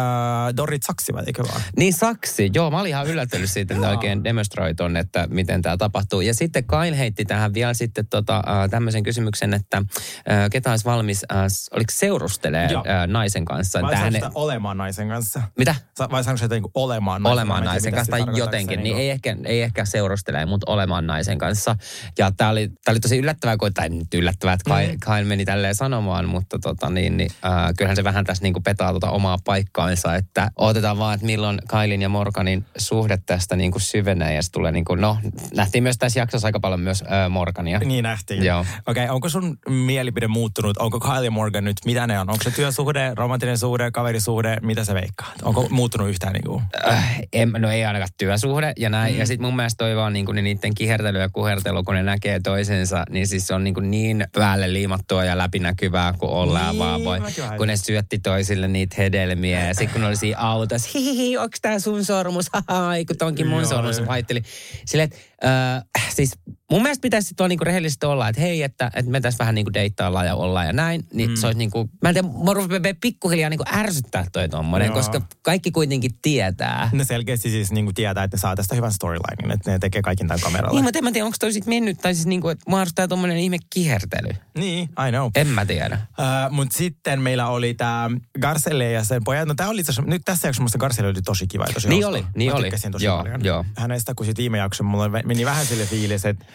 [0.57, 1.61] Dorit saksivat, eikö vaan?
[1.77, 5.77] Niin saksi, joo, mä olin ihan yllättynyt siitä, että oikein demonstroi ton, että miten tämä
[5.77, 6.21] tapahtuu.
[6.21, 10.85] Ja sitten Kyle heitti tähän vielä sitten tota, äh, tämmöisen kysymyksen, että äh, ketä olisi
[10.85, 11.37] valmis, äh,
[11.71, 12.83] oliko seurustelee Joo.
[12.87, 13.81] äh, naisen kanssa.
[13.81, 15.41] Vai Tähän- sitä olemaan naisen kanssa?
[15.57, 15.75] Mitä?
[15.97, 18.99] Sa- Vai saanko sitä niinku olemaan naisen olemaan naisen mitä kanssa tai jotenkin, niin niinku-
[18.99, 21.75] ei ehkä, ei ehkä seurustelee, mutta olemaan naisen kanssa.
[22.17, 24.99] Ja tämä oli, tää oli tosi yllättävää, kun, tai nyt yllättävää, että Kyle, Mm.
[24.99, 28.91] Kyle meni tälleen sanomaan, mutta tota, niin, niin, äh, kyllähän se vähän tässä niinku petaa
[28.91, 34.33] tuota omaa paikkaansa, että odotetaan vaan, että milloin Kailin ja Morganin suhde tästä niinku syvenee
[34.33, 35.17] ja se tulee niinku, no
[35.55, 37.79] nähtiin myös tässä jaksossa aika paljon myös äh, Morgania.
[37.79, 38.43] Niin nähtiin.
[38.43, 38.59] Joo.
[38.59, 40.77] Okei, okay, onko sun mielipide muuttunut?
[40.77, 42.29] Onko Kyle ja Morgan nyt, mitä ne on?
[42.29, 44.57] Onko se työsuhde, romanttinen suhde, kaverisuhde?
[44.61, 45.41] Mitä sä veikkaat?
[45.41, 46.61] Onko muuttunut yhtään niinku?
[46.87, 49.13] Äh, en, no ei ainakaan työsuhde ja näin.
[49.13, 49.19] Mm.
[49.19, 52.39] Ja sitten mun mielestä toi vaan niinku, niin niiden kihertely ja kuhertelu, kun ne näkee
[52.39, 57.03] toisensa, niin siis se on niinku niin päälle liimattua ja läpinäkyvää kuin ollaan Niin, vaan
[57.03, 57.19] voi.
[57.57, 61.61] Kun ne syötti toisille niitä hedelmiä ja sitten kun ne oli siinä autossa, hihihi, onks
[61.61, 62.45] tää sun sormus?
[62.95, 64.07] Ei kun tonkin mun sormus ei.
[64.07, 64.41] vaihteli.
[64.85, 66.31] Silleen, että äh, siis
[66.71, 69.55] mun mielestä pitäisi sitten vaan niinku rehellisesti olla, että hei, että, että me tässä vähän
[69.55, 71.05] niinku deittaillaan ja ollaan ja näin.
[71.13, 71.35] Niin mm.
[71.35, 74.95] se olisi niinku, mä en tiedä, rupeaa pikkuhiljaa niinku ärsyttää toi tommonen, Joo.
[74.95, 76.89] koska kaikki kuitenkin tietää.
[76.93, 80.27] Ne selkeästi siis niinku tietää, että ne saa tästä hyvän storylinein, että ne tekee kaikin
[80.27, 80.73] tämän kameralla.
[80.73, 83.07] Niin, mutta en mä tiedä, onko toi sit mennyt, tai siis niinku, että mua arvostaa
[83.07, 84.29] tommonen ihme kihertely.
[84.57, 85.29] Niin, I know.
[85.35, 85.99] En mä tiedä.
[86.19, 88.09] Uh, Mutta sitten meillä oli tämä
[88.41, 89.47] Garcelle ja sen pojat.
[89.47, 92.03] No tämä oli asiassa, nyt tässä jaksossa musta Garcelle oli tosi kiva ja tosi Niin
[92.03, 92.19] hauska.
[92.19, 92.71] oli, niin Mä oli.
[92.91, 93.45] tosi Joo, paljon.
[93.45, 93.65] joo.
[93.77, 96.45] Hänestä, kun sitten viime jakson mulla meni vähän sille fiilis, että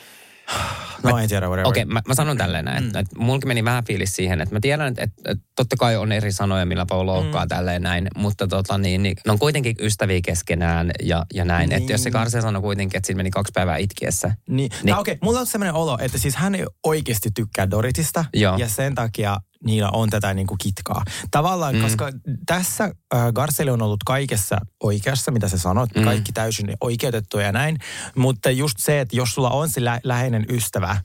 [1.02, 1.68] no en tiedä, whatever.
[1.68, 4.54] Okei, okay, mä, mä sanon tälleen näin, että, että mullakin meni vähän fiilis siihen, että
[4.54, 7.48] mä tiedän, että, että, että totta kai on eri sanoja, millä voi loukkaa mm.
[7.48, 11.68] tälleen näin, mutta tota niin, niin, ne on kuitenkin ystäviä keskenään ja, ja näin.
[11.68, 11.80] Niin.
[11.80, 14.28] Että jos se Karse sanoi kuitenkin, että siinä meni kaksi päivää itkiessä.
[14.28, 14.56] Niin.
[14.56, 14.70] Niin.
[14.82, 14.96] niin.
[14.96, 18.24] Okei, okay, mulla on sellainen olo, että siis hän ei oikeasti tykkää Doritista.
[18.34, 18.56] Joo.
[18.56, 21.02] Ja sen takia niillä on tätä niin kuin kitkaa.
[21.30, 21.82] Tavallaan, mm.
[21.82, 22.10] koska
[22.46, 26.04] tässä äh, Garcelle on ollut kaikessa oikeassa, mitä sä sanot, mm.
[26.04, 27.78] kaikki täysin oikeutettu ja näin.
[28.16, 30.96] Mutta just se, että jos sulla on se lä- läheinen ystävä,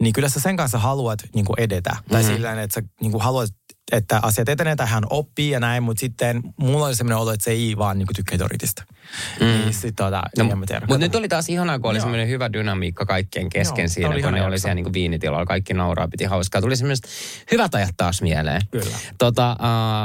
[0.00, 1.90] niin kyllä sä sen kanssa haluat niin kuin edetä.
[1.90, 2.10] Mm.
[2.10, 3.50] Tai sillä että sä niin kuin haluat,
[3.92, 7.44] että asiat etenee tai hän oppii ja näin, mutta sitten mulla oli sellainen olo, että
[7.44, 8.84] se ei vaan niin tykkää Doritista.
[9.40, 9.46] Mm.
[9.46, 10.80] Niin sit tota, No, en mä tiedä.
[10.80, 12.02] mutta nyt oli taas ihanaa, kun oli Joo.
[12.02, 15.74] semmoinen hyvä dynamiikka kaikkien kesken Joo, siinä, oli kun ne oli siellä niin viinitilalla, kaikki
[15.74, 16.60] nauraa, piti hauskaa.
[16.60, 17.06] Tuli semmoiset
[17.52, 18.62] hyvät ajat taas mieleen.
[18.70, 18.96] Kyllä.
[19.18, 19.56] Tota,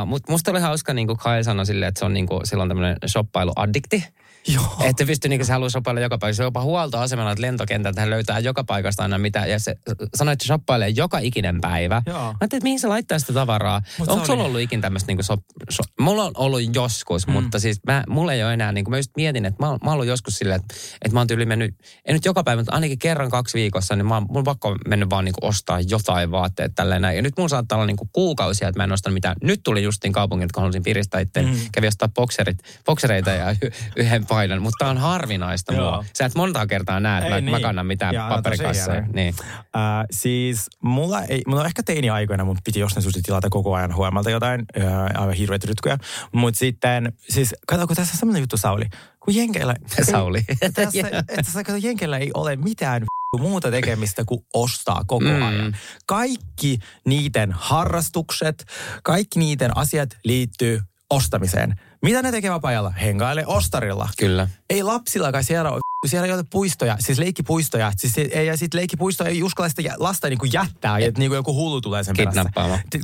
[0.02, 2.48] uh, mutta musta oli hauska, niin kuin Kyle sanoi silleen, että se on niin kuin,
[2.48, 4.04] silloin tämmöinen shoppailuaddikti.
[4.47, 4.75] Joo.
[4.84, 6.38] Että pystyy, niin kuin, se haluaa shoppailla joka paikassa.
[6.38, 9.45] Se on jopa huoltoasemalla, että lentokentältä hän löytää joka paikasta aina mitä.
[9.45, 9.75] Ja se
[10.15, 12.01] sanoi, että se shoppailee joka ikinen päivä.
[12.05, 12.17] Joo.
[12.17, 13.81] Mä ajattelin, että mihin se laittaa sitä tavaraa.
[13.99, 15.39] Mut Onko sulla oli- ollut ikin tämmöistä niin shop,
[15.71, 17.34] shop, Mulla on ollut joskus, mm.
[17.34, 19.77] mutta siis mä, mulla ei ole enää, niin kuin mä just mietin, että mä, mä
[19.84, 22.73] oon ollut joskus silleen, että, että mä oon tyyli mennyt, en nyt joka päivä, mutta
[22.75, 25.81] ainakin kerran kaksi viikossa, niin mä, oon- mulla on pakko mennyt vaan niin kuin ostaa
[25.81, 27.15] jotain vaatteet tälleen näin.
[27.15, 29.36] Ja nyt mulla saattaa olla niin kuin kuukausia, että mä en ostanut mitään.
[29.43, 31.45] Nyt tuli justiin kaupungin, kun halusin piristää itteen.
[31.45, 31.55] Mm.
[31.71, 35.91] Kävi ostaa bokserit, boksereita ja y- yhden paidan, mutta tää on harvinaista Joo.
[35.91, 36.06] mua.
[36.17, 37.62] Sä et montaa kertaa näe, että mä, mä niin.
[37.62, 38.93] kannan mitään Jaa, no paperikasseja.
[38.93, 39.13] hienoa.
[39.13, 39.36] Niin.
[39.60, 43.95] Äh, siis mulla ei, mulla on ehkä teini-aikoina, mun piti jostain syystä tilata koko ajan
[43.95, 45.98] huomalta jotain, äh, aivan hirveät rytkyjä.
[46.32, 48.86] Mutta sitten, siis kato, kun tässä on sellainen juttu Sauli,
[49.26, 49.76] kun Jenkeillä...
[50.12, 50.43] Sauli.
[50.62, 53.04] Ei, tässä, että tässä, kato, Jenkeillä ei ole mitään
[53.39, 55.41] muuta tekemistä kuin ostaa koko Mm.
[55.41, 55.78] ajan.
[56.06, 58.65] Kaikki niiden harrastukset,
[59.04, 61.76] kaikki niiden asiat liittyy ostamiseen.
[62.05, 62.89] Mitä ne tekee vapaa-ajalla?
[62.89, 64.09] Hengaile ostarilla.
[64.17, 64.47] Kyllä.
[64.69, 67.91] Ei lapsillakaan siellä ole siellä ei ole puistoja, siis leikkipuistoja.
[67.97, 71.81] Siis ei, ja sitten leikkipuisto ei uskalla sitä lasta niinku jättää, että niinku joku hullu
[71.81, 72.45] tulee sen perässä.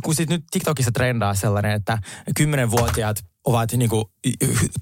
[0.03, 1.97] Kun sit nyt TikTokissa trendaa sellainen, että
[2.35, 4.09] kymmenenvuotiaat ovat niinku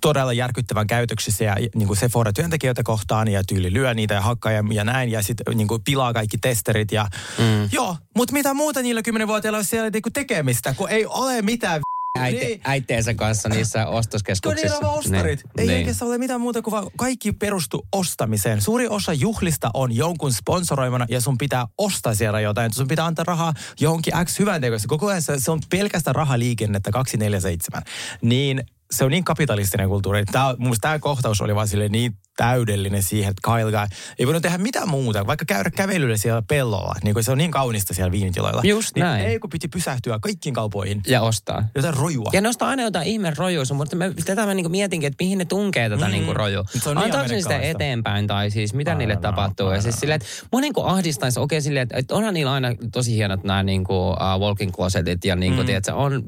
[0.01, 4.83] todella järkyttävän käytöksissä ja niinku Sephora-työntekijöitä kohtaan ja tyyli lyö niitä ja hakkaa ja, ja
[4.83, 7.69] näin ja sitten niinku pilaa kaikki testerit ja mm.
[7.71, 11.81] joo, mutta mitä muuta niillä kymmenenvuotiailla on siellä niinku tekemistä, kun ei ole mitään
[12.19, 12.61] Äiti, Niin.
[12.63, 14.65] äiteensä kanssa niissä ostoskeskuksissa.
[14.67, 15.41] niillä on vaan ostarit.
[15.57, 15.77] Ei niin.
[15.77, 18.61] oikeastaan ole mitään muuta kuin kaikki perustu ostamiseen.
[18.61, 22.73] Suuri osa juhlista on jonkun sponsoroimana ja sun pitää ostaa siellä jotain.
[22.73, 24.87] Sun pitää antaa rahaa johonkin X hyvän tekoista.
[24.87, 27.83] Koko ajan se, se on pelkästään rahaliikennettä 247.
[28.21, 30.25] Niin se on niin kapitalistinen kulttuuri.
[30.25, 34.43] Tämä, mun tämä kohtaus oli vaan sille niin täydellinen siihen, että Kyle Guy ei voinut
[34.43, 36.95] tehdä mitään muuta, vaikka käydä kävelyllä siellä pellolla.
[37.03, 38.61] Niin kuin se on niin kaunista siellä viinitiloilla.
[38.63, 39.25] Just niin näin.
[39.25, 41.01] Ei kun piti pysähtyä kaikkiin kaupoihin.
[41.07, 41.67] Ja ostaa.
[41.75, 42.29] Jotain rojua.
[42.33, 45.37] Ja ne ostaa aina jotain ihme rojuja, mutta mä, tätä mä niinku mietinkin, että mihin
[45.37, 46.11] ne tunkee tätä mm.
[46.11, 46.63] niinku rojua.
[46.83, 49.67] Se on niin Antaako ne sitä eteenpäin tai siis mitä I niille know, tapahtuu?
[49.67, 49.99] I Ja don't siis know.
[49.99, 53.63] silleen, että mua niinku ahdistaisi okei silleen, että, että onhan niillä aina tosi hienot nämä
[53.63, 55.65] niinku, uh, walking closetit ja niinku, mm.
[55.65, 56.23] tiedätkö, on,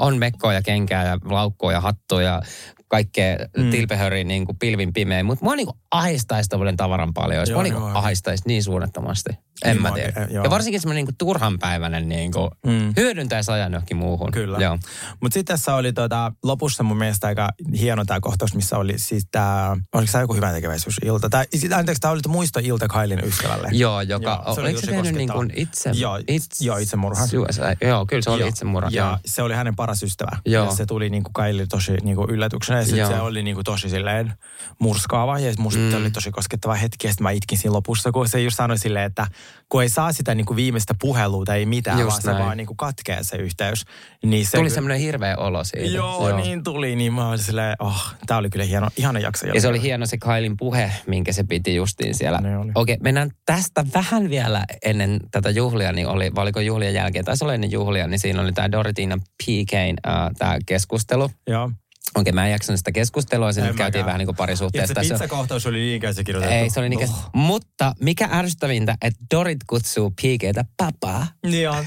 [0.00, 0.18] on
[0.62, 2.42] kenkää ja laukkoja ja hattuja ja
[2.90, 3.70] kaikkea mm.
[3.70, 5.22] tilpehöriä niin kuin pilvin pimeä.
[5.22, 7.40] Mutta mua niin kuin ahdistaisi tämmöinen tavaran paljon.
[7.48, 7.98] Mua Joo, niin kuin joo.
[7.98, 9.30] ahdistaisi niin suunnattomasti.
[9.64, 10.12] En Niin mä tiedä.
[10.16, 10.44] eh, joo.
[10.44, 12.92] Ja varsinkin semmoinen niin turhanpäiväinen niin kuin Mm.
[12.96, 14.30] hyödyntäisi ajan johonkin muuhun.
[14.32, 14.78] Kyllä.
[15.20, 17.48] Mutta sitten tässä oli tota, lopussa mun mielestä aika
[17.80, 21.30] hieno tämä kohtaus, missä oli siis tämä, oliko tämä joku hyvä tekeväisyysilta?
[21.30, 23.68] Tää, sit- anteeksi, tämä oli muistoilta Kailin ystävälle.
[23.72, 25.90] Joo, joka, Joo, se oli oliko se tehnyt niin kuin itse?
[25.94, 27.26] Joo, itse joo, itsemurha.
[27.26, 27.76] Suicide.
[27.88, 28.48] Joo, kyllä se oli Joo.
[28.48, 28.90] itsemurha.
[28.92, 29.18] Ja joo.
[29.26, 30.38] se oli hänen paras ystävä.
[30.46, 30.64] Joo.
[30.64, 32.79] Ja se tuli niin kuin Kaili tosi niin kuin yllätyksenä.
[32.80, 34.32] Ja sitten se oli niin kuin tosi silleen
[34.78, 35.38] murskaava.
[35.38, 35.94] Ja musta Mm.
[35.94, 37.06] oli tosi koskettava hetki.
[37.06, 39.26] Ja sitten mä itkin siinä lopussa, kun se just sanoi silleen, että
[39.68, 42.44] kun ei saa sitä niin kuin viimeistä puhelua tai mitään, Just vaan se näin.
[42.44, 43.84] vaan niin kuin katkeaa se yhteys.
[44.24, 45.86] Niin se Tuli kyllä- semmoinen hirveä olo siitä.
[45.86, 46.96] Joo, joo, niin tuli.
[46.96, 49.46] Niin mä olin silleen, oh, tää oli kyllä hieno, ihana jakso.
[49.46, 52.38] Ja se oli hieno se Kailin puhe, minkä se piti justiin siellä.
[52.60, 52.72] Oli.
[52.74, 57.44] Okei, mennään tästä vähän vielä ennen tätä juhlia, niin oli, vai oliko juhlien jälkeen, taisi
[57.44, 61.30] olla ennen juhlia, niin siinä oli tämä Dorotina PKin äh, tämä keskustelu.
[61.46, 61.70] Joo.
[62.14, 64.94] Okei, mä en jaksanut sitä keskustelua, siinä En käytiin vähän niin kuin Ja parisuhteessa.
[64.94, 66.56] se pizzakohtaus oli niin ikänsä kirjoitettu.
[66.56, 67.30] Ei, se oli niin Oh.
[67.34, 71.26] Mutta mikä ärsyttävintä, että Dorit kutsuu PKtä papaa.
[71.46, 71.84] Niin on.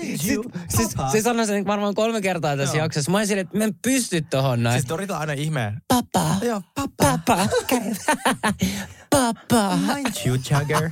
[0.00, 0.22] siis,
[0.68, 2.84] siis, se sanoi sen varmaan kolme kertaa tässä Joo.
[2.84, 3.10] jaksossa.
[3.10, 4.80] Mä olin silleen, että mä en pysty tohon näin.
[4.80, 5.72] Siis Dorita on aina ihme.
[5.88, 6.34] Papa.
[6.42, 7.18] Joo, papa.
[7.26, 7.46] Papa.
[9.10, 9.76] Papa.
[9.76, 10.88] Mind you, Jagger.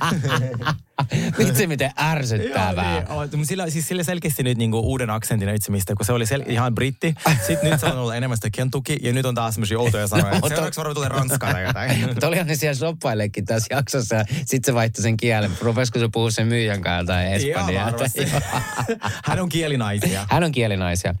[1.37, 3.05] Vitsi miten ärsyttävää.
[3.09, 6.51] Joo, niin, sillä, siis sillä selkeästi nyt niinku uuden aksentin itsemistä, kun se oli sel-
[6.51, 7.15] ihan britti.
[7.47, 10.39] Sitten nyt se on ollut enemmän sitä Kentucky, ja nyt on taas semmoisia outoja sanoja.
[10.39, 11.99] No, Seuraavaksi varmaan tulee Ranskaa tai jotain.
[12.07, 15.51] Mutta olihan ne siellä shoppailekin tässä jaksossa ja sit se vaihtoi sen kielen.
[15.61, 17.93] Rupesiko se puhua sen myyjän kanssa tai espanjaa?
[19.25, 20.25] Hän on kielinaisia.
[20.29, 21.15] Hän on kielinaisia.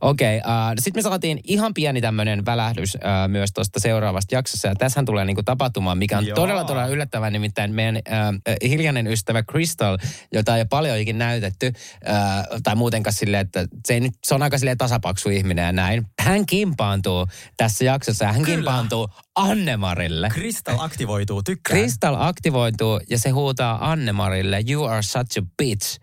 [0.00, 4.68] Okei, okay, uh, sitten me saatiin ihan pieni tämmöinen välähdys uh, myös tuosta seuraavasta jaksossa.
[4.68, 6.34] Ja tässähän tulee niinku tapahtumaan, mikä on Joo.
[6.34, 7.30] todella todella yllättävää.
[7.30, 9.98] Nimittäin meidän uh, hiljainen ystävä Crystal,
[10.32, 14.34] jota ei ole paljon ikinä näytetty, uh, tai muutenkaan silleen, että se, ei nyt, se
[14.34, 16.06] on aika silleen tasapaksu ihminen ja näin.
[16.18, 18.56] Hän kimpaantuu tässä jaksossa ja hän Kyllä.
[18.56, 20.28] kimpaantuu Annemarille.
[20.28, 21.78] Crystal aktivoituu, tykkään.
[21.78, 26.00] Crystal aktivoituu ja se huutaa Annemarille, you are such a bitch.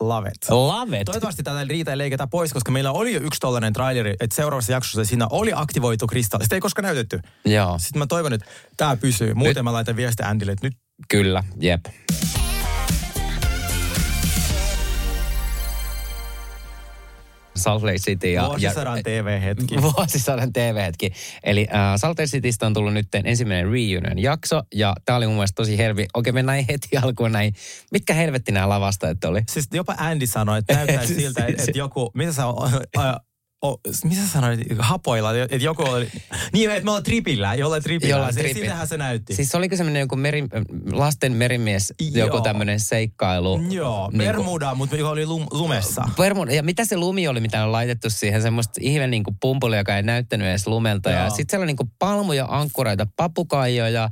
[0.00, 0.50] Love it.
[0.50, 1.04] Love it.
[1.04, 4.72] Toivottavasti tätä riitä ei leikata pois, koska meillä oli jo yksi tollainen traileri, että seuraavassa
[4.72, 6.44] jaksossa siinä oli aktivoitu kristalli.
[6.44, 7.20] Sitä ei koskaan näytetty.
[7.44, 8.46] Joo, Sitten mä toivon, että
[8.76, 9.34] tämä pysyy.
[9.34, 10.76] Muuten mä laitan viesti Andylle, että nyt
[11.08, 11.80] kyllä, jep.
[17.56, 18.32] Salt Lake City.
[18.32, 19.74] Ja, vuosisadan TV-hetki.
[19.82, 21.12] Vuosisadan TV-hetki.
[21.42, 25.34] Eli äh, Salt Lake Citystä on tullut nyt ensimmäinen reunion jakso, ja tämä oli mun
[25.34, 26.06] mielestä tosi helvi.
[26.14, 27.54] Okei, mennään heti alkuun näin.
[27.92, 29.42] Mitkä helvetti nämä lavastajat oli?
[29.50, 32.42] Siis jopa Andy sanoi, että näyttää Siis- siltä, että, että joku, mitä sä,
[33.64, 36.08] o, o, mitä sanoit, hapoilla, että joku oli,
[36.52, 38.10] niin, että me ollaan tripillä, jollain tripillä.
[38.14, 38.60] Jollain Se- tripillä.
[38.64, 39.34] Siltähän se näytti.
[39.34, 40.44] Siis oliko semmoinen joku meri,
[40.92, 42.40] lasten merimies, joku Joo.
[42.40, 43.60] tämmöinen seikkailu?
[43.70, 46.04] Joo, Niinku- Bermuda, mutta joka oli lum, lumessa.
[46.16, 46.52] Bermuda.
[46.52, 48.42] Ja mitä se lumi oli, mitä on laitettu siihen?
[48.42, 51.10] Semmoista ihme niin kuin pumpuli, joka ei näyttänyt edes lumelta.
[51.10, 51.30] Ja Joo.
[51.30, 54.10] sitten siellä oli niin kuin palmuja, ankkureita, papukaijoja, äh,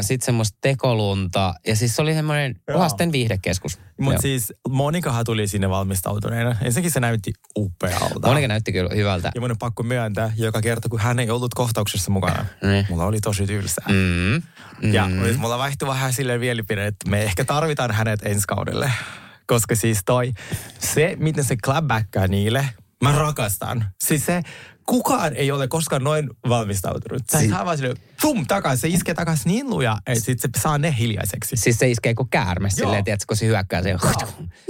[0.00, 1.54] sitten semmoista tekolunta.
[1.66, 2.78] Ja siis se oli semmoinen Joo.
[2.78, 3.78] lasten viihdekeskus.
[4.00, 6.56] Mutta siis Monikahan tuli sinne valmistautuneena.
[6.62, 8.28] Ensinnäkin se näytti upealta.
[8.28, 9.30] Monika näytti kyllä hyvältä.
[9.34, 12.86] Ja mun on pakko myöntää, joka kerta kun hän ei ollut kohtauksessa mukana, Niin.
[12.90, 13.86] mulla oli tosi tylsää.
[13.88, 14.42] Mm.
[14.82, 14.92] Mm.
[14.94, 18.92] Ja nyt mulla vaihtui vähän silleen mielipide, että me ehkä tarvitaan hänet ensi kaudelle.
[19.46, 20.32] Koska siis toi,
[20.78, 22.68] se miten se clapbackaa niille,
[23.02, 23.84] mä rakastan.
[24.04, 24.42] Siis se,
[24.86, 27.22] kukaan ei ole koskaan noin valmistautunut.
[27.32, 30.78] Sä Si- vaan silleen, tum, takas, se iskee takas niin luja, että sit se saa
[30.78, 31.56] ne hiljaiseksi.
[31.56, 32.76] Siis se iskee kuin käärme Joo.
[32.76, 33.96] silleen, tiedätkö, kun se hyökkää se.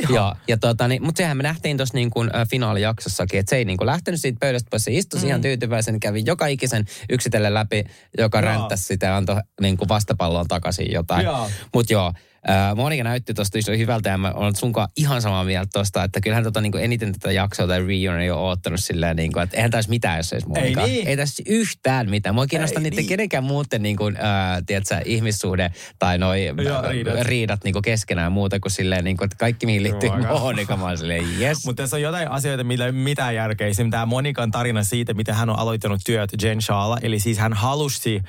[0.08, 0.34] Joo.
[0.48, 3.64] Ja tota, niin, mutta sehän me nähtiin tuossa niin kuin, äh, finaalijaksossakin, että se ei
[3.64, 4.84] niin kuin lähtenyt siitä pöydästä pois.
[4.84, 5.26] Se istui mm.
[5.26, 7.84] ihan tyytyväisen, kävi joka ikisen yksitellen läpi,
[8.18, 8.44] joka Joo.
[8.44, 11.24] ränttäsi sitä ja antoi niin kuin vastapalloon takaisin jotain.
[11.24, 11.50] Joo.
[11.74, 12.12] Mutta joo,
[12.50, 16.44] äh, Monika näytti tuosta hyvältä ja mä olen sunkaan ihan samaa mieltä tuosta, että kyllähän
[16.44, 19.56] tota, niin kuin eniten tätä jaksoa tai reunion ei ole oottanut silleen, niin kuin, että
[19.56, 20.80] eihän tässä mitään, jos ei olisi Monika.
[20.80, 21.08] Ei niin.
[21.08, 22.34] ei tässä yhtään mitään.
[22.34, 23.08] Mua kiinnostaa niiden niin.
[23.08, 27.20] kenenkään muuten niin kuin, äh, tiedätkö, ihmissuhde tai noi Joo, riidat.
[27.20, 30.10] riidat niinku keskenään muuta kuin silleen, niinku, että kaikki mihin liittyy.
[30.40, 31.66] Monika, mä silleen, yes.
[31.66, 33.66] Mutta tässä on jotain asioita, millä ei ole mitään järkeä.
[33.66, 36.98] Esimerkiksi tämä Monikan tarina siitä, miten hän on aloittanut työt Jen Shawlla.
[37.02, 38.20] Eli siis hän halusi,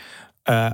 [0.50, 0.72] äh,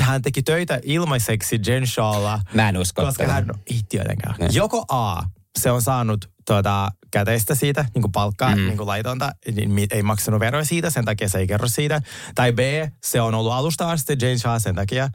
[0.00, 2.40] hän teki töitä ilmaiseksi Jen Shawlla.
[2.54, 3.02] Mä en usko.
[3.02, 3.46] Koska tähän.
[3.46, 4.34] hän, ei tietenkään.
[4.38, 4.48] Ne.
[4.52, 5.22] Joko A,
[5.58, 8.56] se on saanut tuota, käteistä siitä, niin kuin palkkaa, mm.
[8.56, 12.02] niin kuin laitonta, niin ei maksanut veroja siitä, sen takia se ei kerro siitä.
[12.34, 12.58] Tai B,
[13.04, 15.10] se on ollut alusta asti Jane Shaw sen takia,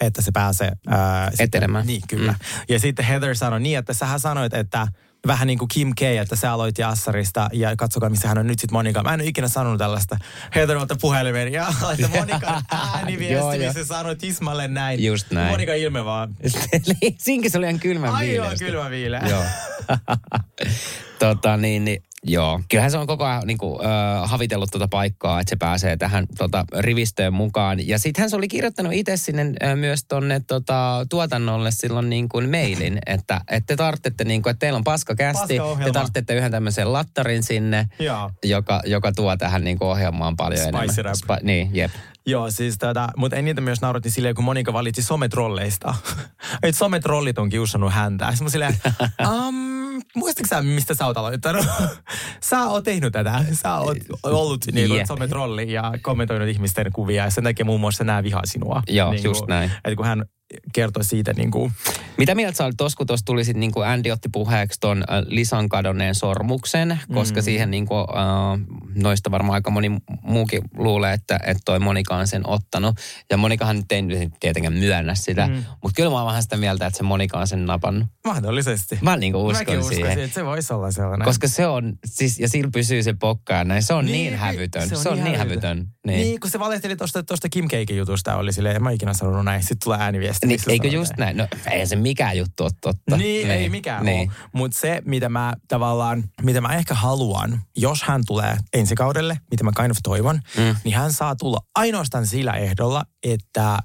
[0.00, 0.72] että se pääsee...
[0.86, 1.86] Ää, Etenemään.
[1.86, 2.32] Niin, kyllä.
[2.32, 2.38] Mm.
[2.68, 4.88] Ja sitten Heather sanoi niin, että sähän sanoit, että
[5.26, 8.58] vähän niin kuin Kim K, että sä aloit Jassarista ja katsokaa, missä hän on nyt
[8.58, 9.02] sitten Monika.
[9.02, 10.16] Mä en ole ikinä sanonut tällaista.
[10.54, 15.04] Heather ottaa puhelimen ja laittaa Monika ääniviesti, missä sanoi tismalle näin.
[15.04, 15.50] Just näin.
[15.50, 16.34] Monika ilme vaan.
[17.18, 18.64] Siinkin se oli ihan kylmän Ai joo, viileästä.
[18.64, 19.22] kylmä viileä.
[19.28, 19.44] Joo.
[21.18, 22.60] tota, niin, niin, joo.
[22.70, 26.26] Kyllähän se on koko ajan niin kuin, äh, havitellut tuota paikkaa, että se pääsee tähän
[26.38, 27.88] tota, rivistöön mukaan.
[27.88, 32.50] Ja sittenhän se oli kirjoittanut itse sinne äh, myös tonne tota, tuotannolle silloin niin kuin
[32.50, 35.84] mailin, että, että te tarvitsette, niin kuin, että teillä on paska kästi, Paskaohjelma.
[35.84, 38.30] te tarvitsette yhden tämmöisen lattarin sinne, Joo.
[38.44, 41.14] joka, joka tuo tähän niin kuin ohjelmaan paljon Spicy enemmän.
[41.28, 41.42] rap.
[41.42, 41.90] niin, jep.
[42.26, 45.94] Joo, siis tätä, mutta eniten myös naurattiin silleen, kun Monika valitsi sometrolleista.
[46.62, 48.26] että sometrollit on kiusannut häntä.
[48.26, 48.76] Sitten mä silleen,
[49.46, 49.77] um,
[50.18, 51.66] muistatko sä, mistä sä oot aloittanut?
[52.50, 53.44] sä oot tehnyt tätä.
[53.52, 55.06] Sä oot ollut niin kuin Jep.
[55.06, 57.24] sometrolli ja kommentoinut ihmisten kuvia.
[57.24, 58.82] Ja sen takia muun muassa nämä vihaa sinua.
[58.88, 59.70] Joo, niin just näin.
[59.84, 60.24] Että kun hän
[60.72, 61.72] kertoi siitä niin kuin,
[62.18, 64.98] Mitä mieltä sä olit tuossa, kun tuossa tuli sitten, niin kuin Andy otti puheeksi ton
[64.98, 67.44] äh, Lisan kadonneen sormuksen, koska mm.
[67.44, 69.90] siihen niin kuin, äh, noista varmaan aika moni
[70.22, 72.96] muukin luulee, että, että toi Monika on sen ottanut.
[73.30, 75.54] Ja Monikahan nyt ei tietenkään myönnä sitä, mm.
[75.54, 78.08] mutta kyllä mä oon vähän sitä mieltä, että se Monika on sen napannut.
[78.26, 78.98] mahdollisesti.
[79.02, 79.98] Mä niin kuin uskon Mäkin siihen.
[79.98, 81.24] uskoisin, että se voisi olla sellainen.
[81.24, 83.82] Koska se on, siis, ja sillä pysyy se pokka ja näin.
[83.82, 84.88] Se on niin, niin hävytön.
[84.88, 85.78] Se on, se on niin hävytön.
[85.78, 85.88] Niin.
[86.06, 86.20] Niin.
[86.20, 89.44] niin, kun se valehteli tuosta tosta Kim Keikin jutusta, oli silleen, en mä ikinä sanonut
[89.44, 89.62] näin.
[89.62, 90.37] Sitten tulee ääniviesti.
[90.46, 91.36] Niin, missä eikö just näin.
[91.36, 93.16] No ei se mikään juttu ole totta.
[93.16, 94.16] Niin, ei mikään niin.
[94.16, 94.28] niin.
[94.28, 94.48] ole.
[94.52, 99.64] Mutta se, mitä mä tavallaan, mitä mä ehkä haluan, jos hän tulee ensi kaudelle, mitä
[99.64, 100.76] mä kind of toivon, mm.
[100.84, 103.78] niin hän saa tulla ainoastaan sillä ehdolla, että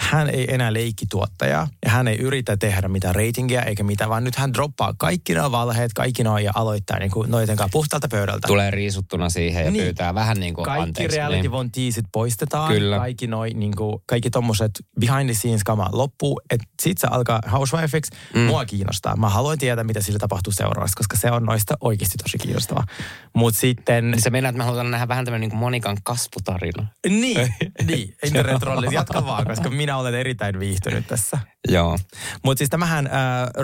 [0.00, 4.36] hän ei enää leikkituottaja ja hän ei yritä tehdä mitään ratingia eikä mitään, vaan nyt
[4.36, 8.46] hän droppaa kaikki nämä valheet, kaikki nuo ja aloittaa niin kuin noiden kanssa puhtaalta pöydältä.
[8.48, 9.84] Tulee riisuttuna siihen ja Niin.
[9.84, 11.16] pyytää vähän niin kuin kaikki anteeksi.
[11.16, 11.50] reality niin.
[11.50, 12.72] von teasit poistetaan.
[12.72, 12.98] Kyllä.
[12.98, 16.40] Kaikki noi, niin kuin, kaikki tommoset behind the scenes kama loppuu.
[16.50, 18.12] Että sit se alkaa housewifeiksi.
[18.34, 18.40] Mm.
[18.40, 19.16] Mua kiinnostaa.
[19.16, 22.84] Mä haluan tietää, mitä sillä tapahtuu seuraavaksi, koska se on noista oikeasti tosi kiinnostavaa.
[23.34, 24.10] Mutta sitten...
[24.10, 26.86] Niin se meinaa, että me halutaan nähdä vähän tämmöinen niin kuin Monikan kasvutarina.
[27.08, 27.54] Niin,
[27.88, 28.14] niin.
[28.24, 31.38] Internet-rollit, jatka vaan, koska minä olen erittäin viihtynyt tässä.
[31.68, 31.98] Joo.
[32.42, 33.12] Mutta siis tämähän äh,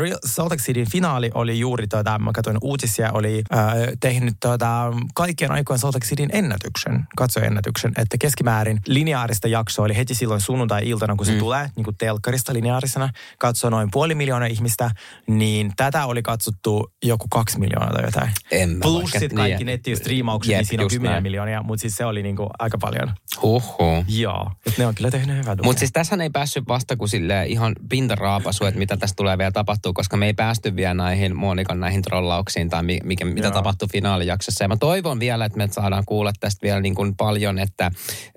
[0.00, 4.92] Real Salt Lake Cityn finaali oli juuri, tota, mä katsoin uutisia, oli äh, tehnyt tota,
[5.14, 11.16] kaikkien aikojen Salt Lake Cityn ennätyksen, katsoennätyksen, että keskimäärin lineaarista jaksoa oli heti silloin sunnuntai-iltana,
[11.16, 11.38] kun se mm.
[11.38, 14.90] tulee, niin kuin telkkarista lineaarisena, katsoo noin puoli miljoonaa ihmistä,
[15.26, 18.30] niin tätä oli katsottu joku kaksi miljoonaa tai jotain.
[18.50, 19.70] En mä Plus sitten kaikki tiedä.
[19.70, 21.22] nettistriimaukset, niin siinä on näin.
[21.22, 23.14] miljoonia, mutta siis se oli niin kuin aika paljon.
[23.42, 24.04] Huhhuh.
[24.08, 25.56] Joo, että ne on kyllä tehnyt hyvää.
[25.62, 29.50] Mutta siis tässä ei päässyt vasta kuin sille ihan pintaraapasu, että mitä tässä tulee vielä
[29.52, 33.50] tapahtuu, koska me ei päästy vielä näihin Monikan näihin trollauksiin tai mi- mikä, mitä Joo.
[33.54, 34.64] tapahtui finaalijaksossa.
[34.64, 37.90] Ja mä toivon vielä, että me saadaan kuulla tästä vielä niin kuin paljon, että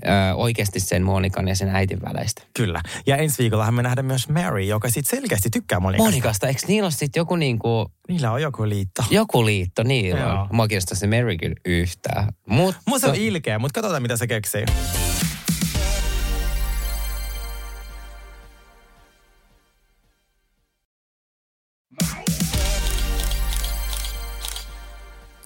[0.05, 2.41] ö, oikeasti sen Monikan ja sen äitin väleistä.
[2.57, 2.81] Kyllä.
[3.07, 6.09] Ja ensi viikollahan me nähdään myös Mary, joka sitten selkeästi tykkää Monikasta.
[6.11, 9.03] Monikasta, eikö niillä ole sitten joku niin kuin, Niillä on joku liitto.
[9.09, 10.41] joku liitto niillä Joo.
[10.41, 10.47] on.
[10.51, 12.27] Mua kiinnostaa se Mary kyllä yhtään.
[12.49, 14.65] Mutta Mun se on ilkeä, mutta katsotaan mitä se keksii.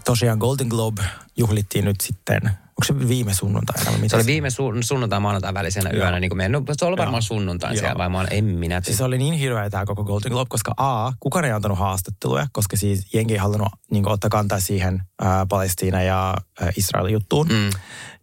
[0.07, 1.03] Tosiaan Golden Globe
[1.37, 2.41] juhlittiin nyt sitten,
[2.77, 3.91] onko se viime sunnuntaina?
[3.91, 6.03] vai mitä se oli viime su- sunnuntai maanantai välisenä Joo.
[6.03, 7.79] yönä, niin kuin meidän, no, se oli varmaan sunnuntai Joo.
[7.79, 10.73] siellä, vai oon, en minä Siis se oli niin hirveä tämä koko Golden Globe, koska
[10.77, 15.45] A, kukaan ei antanut haastatteluja, koska siis jengi ei halunnut niin ottaa kantaa siihen ää,
[15.45, 17.47] Palestiina ja ää, Israelin juttuun.
[17.47, 17.69] Mm.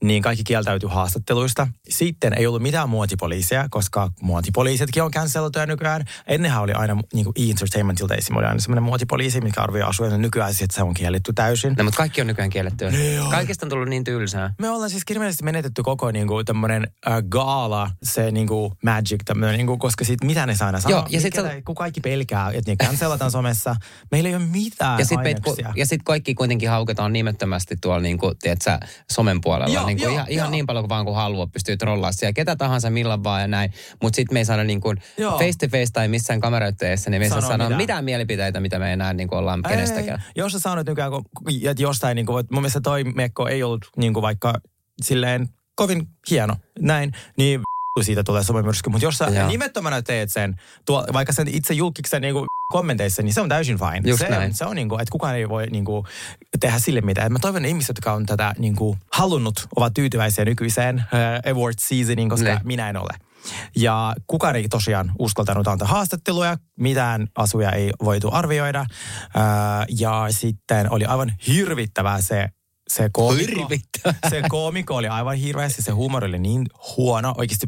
[0.05, 1.69] Niin kaikki kieltäytyi haastatteluista.
[1.89, 6.05] Sitten ei ollut mitään muotipoliisia, koska muotipoliisetkin on canceltuja nykyään.
[6.27, 8.37] Ennenhän oli aina niin kuin E-Entertainmentilta esim.
[8.37, 10.19] oli aina semmoinen muotipoliisi, mikä arvioi asuja.
[10.19, 11.75] Nykyään se on kielletty täysin.
[11.79, 12.91] No, mutta kaikki on nykyään kiellettyä.
[13.25, 13.31] On.
[13.31, 14.44] Kaikista on tullut niin tylsää.
[14.61, 19.79] Me ollaan siis kirjallisesti menetetty koko niinku, tämmöinen äh, gaala, se niinku, magic, tämmönen, niinku,
[19.79, 20.99] koska sit mitä ne saa aina sanoa.
[20.99, 23.77] Joo, ja sit ne- kun kaikki pelkää, että ne cancelataan somessa.
[24.11, 25.73] Meillä ei ole mitään Ja sitten aineksia.
[25.77, 28.79] ja sit kaikki kuitenkin hauketaan nimettömästi tuolla niin kuin, tiedätkö,
[29.13, 29.75] somen puolella.
[29.75, 30.51] Joo, niin kuin joo, ihan, ihan joo.
[30.51, 32.33] niin paljon kuin vaan kuin haluaa pystyy trollaamaan siellä.
[32.33, 33.73] Ketä tahansa milloin vaan ja näin.
[34.03, 34.97] Mutta sitten me ei saada niin kuin
[35.39, 37.77] face to face tai missään kameroiden edessä, niin me ei saa Sanoa mitään.
[37.77, 38.05] mitään.
[38.05, 40.21] mielipiteitä, mitä me ei enää niin kuin ollaan kenestäkään.
[40.21, 41.25] Ei, jos sä sanot nykyään, kun,
[41.71, 44.61] että jostain, niin kuin, mun mielestä toi mekko ei ollut niin kuin vaikka
[45.03, 47.61] silleen kovin hieno, näin, niin
[48.03, 48.91] siitä tulee somemyrsky.
[48.91, 49.49] Mutta jos sä Joo.
[49.49, 50.55] nimettömänä teet sen,
[50.87, 54.11] tuo, vaikka sen itse julkiksen niin kuin kommenteissa, niin se on täysin fine.
[54.11, 54.55] Just se, näin.
[54.55, 56.07] se on niin kuin, että kukaan ei voi niin kuin,
[56.61, 57.27] tehdä sille mitään.
[57.27, 61.51] Et Mä toivon, että ihmiset, jotka on tätä niin kuin, halunnut, ovat tyytyväisiä nykyiseen uh,
[61.53, 62.61] award seasoniin, koska Ne.
[62.65, 63.15] minä en ole.
[63.77, 68.87] Ja kukaan ei tosiaan uskaltanut antaa haastatteluja, mitään asuja ei voitu arvioida.
[69.35, 72.49] Ää, ja sitten oli aivan hirvittävää se
[72.89, 76.67] se koomikko, se koomikko oli aivan hirveästi, se huumori oli niin
[76.97, 77.35] huono.
[77.39, 77.67] Oikeasti,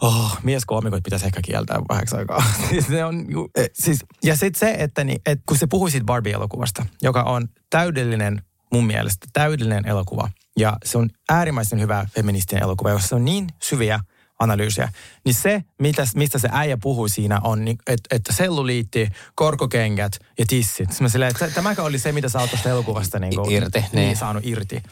[0.00, 2.44] oh, mieskoomikot pitäisi ehkä kieltää vähäksi aikaa.
[2.70, 5.90] Siis se on, ju- eh, siis, ja sitten se, että, niin, että kun se puhui
[5.90, 10.28] siitä Barbie-elokuvasta, joka on täydellinen, mun mielestä täydellinen elokuva.
[10.56, 14.00] Ja se on äärimmäisen hyvä feministinen elokuva, jossa on niin syviä
[14.38, 14.92] analyysiä.
[15.24, 20.44] Niin se, mitä, mistä se äijä puhui siinä, on, niin, että, että selluliitti, korkokengät ja
[20.48, 21.00] tissit.
[21.00, 23.88] Mä silleen, että tämäkö oli se, mitä sä oot tuosta elokuvasta niin kuin, Irti, niin.
[23.92, 24.16] niin.
[24.16, 24.82] saanut irti.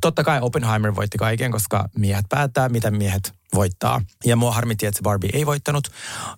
[0.00, 4.00] Totta kai Oppenheimer voitti kaiken, koska miehet päättää, mitä miehet voittaa.
[4.24, 5.88] Ja mua harmitti, että se Barbie ei voittanut.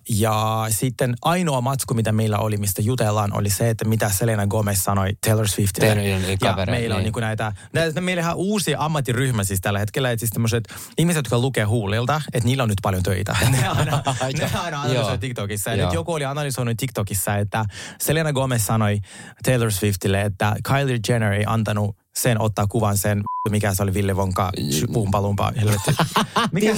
[0.09, 4.79] Ja sitten ainoa matsku, mitä meillä oli, mistä jutellaan, oli se, että mitä Selena Gomez
[4.79, 5.87] sanoi Taylor Swiftille.
[5.87, 7.03] Ja kaveri, meillä on niin.
[7.03, 10.63] niin kuin näitä, näitä, meillä on uusi ammattiryhmä siis tällä hetkellä, että siis tämmöiset
[10.97, 13.37] ihmiset, jotka lukee huulilta, että niillä on nyt paljon töitä.
[13.51, 14.03] ne aina,
[14.39, 15.69] ne aina analysoi TikTokissa.
[15.69, 17.65] Ja nyt joku oli analysoinut TikTokissa, että
[18.01, 18.99] Selena Gomez sanoi
[19.43, 24.15] Taylor Swiftille, että Kylie Jenner ei antanut sen ottaa kuvan sen, mikä se oli Ville
[24.15, 24.51] Vonka,
[24.93, 25.91] pumpalumpa, helvetti.
[26.51, 26.75] Mikä.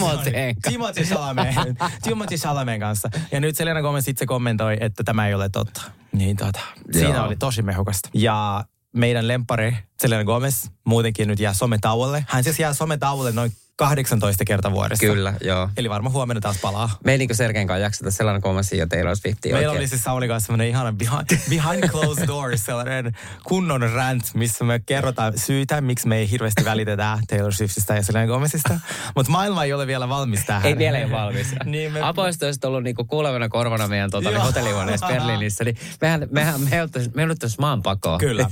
[0.69, 1.55] Timothy Chalamet.
[2.03, 3.09] Timothy Chalamet kanssa.
[3.31, 5.81] Ja nyt Selena Gomez itse kommentoi, että tämä ei ole totta.
[6.11, 6.59] Niin tota,
[6.91, 7.25] siinä Joo.
[7.25, 8.09] oli tosi mehukasta.
[8.13, 8.65] Ja
[8.95, 12.25] meidän lempari Selena Gomez muutenkin nyt jää sometauolle.
[12.29, 15.05] Hän siis jää sometauolle noin 18 kertaa vuodessa.
[15.05, 15.69] Kyllä, joo.
[15.77, 16.89] Eli varmaan huomenna taas palaa.
[17.05, 19.81] Me ei niinku Sergeen kanssa jakseta sellainen Gomezin ja Taylor Swiftia Meillä oikein.
[19.81, 24.79] oli siis Sauli kanssa semmoinen ihana behind, behind closed doors, sellainen kunnon rant, missä me
[24.85, 28.79] kerrotaan syitä, miksi me ei hirveästi välitetä Taylor Swiftistä ja Selena Gomezista.
[29.15, 30.65] Mutta maailma ei ole vielä valmis tähän.
[30.65, 31.47] Ei vielä ei valmis.
[31.65, 34.43] niin me, Apoista olisi ollut niinku kuulevana korvana meidän tota, Joo.
[34.43, 38.19] hotellihuoneessa Berliinissä, niin mehän, mehän me joutuisi maan pakoon.
[38.19, 38.49] Kyllä.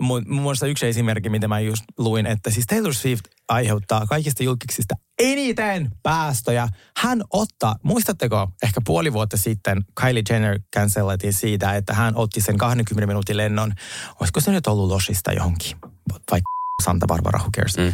[0.00, 4.44] Mun mun mielestä yksi esimerkki, mitä mä just luin, että siis Taylor Swift aiheuttaa kaikista
[4.58, 6.68] julkiksista eniten päästöjä.
[6.96, 12.58] Hän ottaa, muistatteko, ehkä puoli vuotta sitten Kylie Jenner cancelattiin siitä, että hän otti sen
[12.58, 13.72] 20 minuutin lennon.
[14.20, 15.76] Olisiko se nyt ollut Losista johonkin?
[16.30, 16.40] Vai
[16.84, 17.76] Santa Barbara, who cares?
[17.76, 17.92] Mm.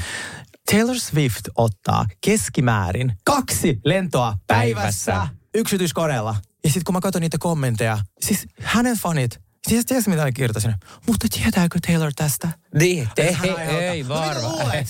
[0.71, 5.37] Taylor Swift ottaa keskimäärin kaksi lentoa päivässä, Päivässä.
[5.55, 6.37] yksityiskoneella.
[6.65, 10.75] Ja sitten kun mä katson niitä kommentteja, siis hänen fanit, siis tiedätkö mitä ne kirjoittasin?
[11.07, 12.49] Mutta tietääkö Taylor tästä?
[12.75, 14.49] Niin, te, Hän ei, ei No mitä varma.
[14.49, 14.87] luulet?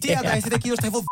[0.00, 1.02] Tietää, ei sitä kiinnosta ei voi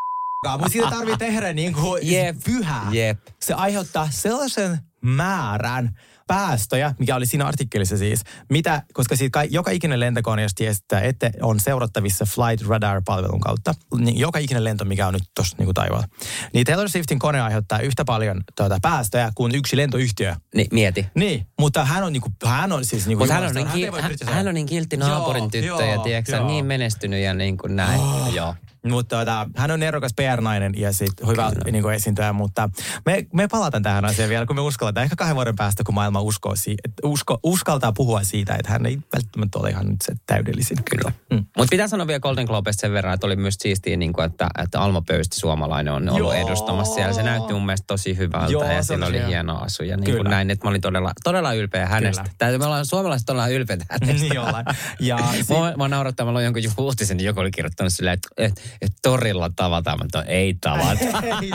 [0.53, 2.37] mutta siitä tarvii tehdä niin kuin Jep.
[2.45, 2.87] pyhää.
[2.93, 3.19] Jep.
[3.41, 5.91] Se aiheuttaa sellaisen määrän
[6.27, 11.01] päästöjä, mikä oli siinä artikkelissa siis, mitä, koska siitä ka- joka ikinen lentokone, jos tiestää,
[11.01, 15.75] että on seurattavissa Flight Radar-palvelun kautta, niin joka ikinen lento, mikä on nyt tuossa niin
[15.75, 16.07] taivaalla,
[16.55, 20.35] niin Taylor Swiftin kone aiheuttaa yhtä paljon tuota, päästöjä kuin yksi lentoyhtiö.
[20.55, 21.07] Niin, mieti.
[21.15, 23.07] Niin, mutta hän on, niinku, hän on siis...
[23.07, 24.35] Niinku Mutta hän, on niin, hän, kritisoida.
[24.35, 26.47] hän on niin kiltti naapurin Joo, tyttö ja joo, tiedätkö, sä, joo.
[26.47, 28.01] niin menestynyt ja niin kuin näin.
[28.01, 28.35] Oh.
[28.35, 28.55] Joo.
[28.89, 32.69] Mutta tota, hän on nerokas PR-nainen ja sit hyvä niin kuin esiintyjä, mutta
[33.07, 35.05] me, me palataan tähän asiaan vielä, kun me uskalletaan.
[35.05, 38.99] Ehkä kahden vuoden päästä, kun maailma uskoo si- usko, uskaltaa puhua siitä, että hän ei
[39.15, 40.79] välttämättä ole ihan nyt se täydellisin.
[40.91, 41.13] Kyllä.
[41.31, 41.37] Mm.
[41.37, 44.49] Mutta pitää sanoa vielä Golden Globesta sen verran, että oli myös siistiä, niin kuin, että,
[44.63, 46.47] että Alma Pöysti suomalainen on ollut Joo.
[46.47, 47.13] edustamassa siellä.
[47.13, 49.59] Se näytti mun mielestä tosi hyvältä Joo, ja sillä oli hieno.
[49.59, 49.83] asu.
[49.83, 52.25] Ja niin kuin näin, että mä olin todella, todella ylpeä hänestä.
[52.39, 54.29] Tää, me ollaan suomalaiset todella ylpeitä hänestä.
[54.29, 54.65] niin ollaan.
[55.01, 58.15] Ja si- Mua, mua naurattaa, mä luin jonkun joku uutisen, niin joku oli kirjoittanut silleen,
[58.15, 61.05] että et, et torilla tavataan, mutta ei tavata.
[61.43, 61.51] ei,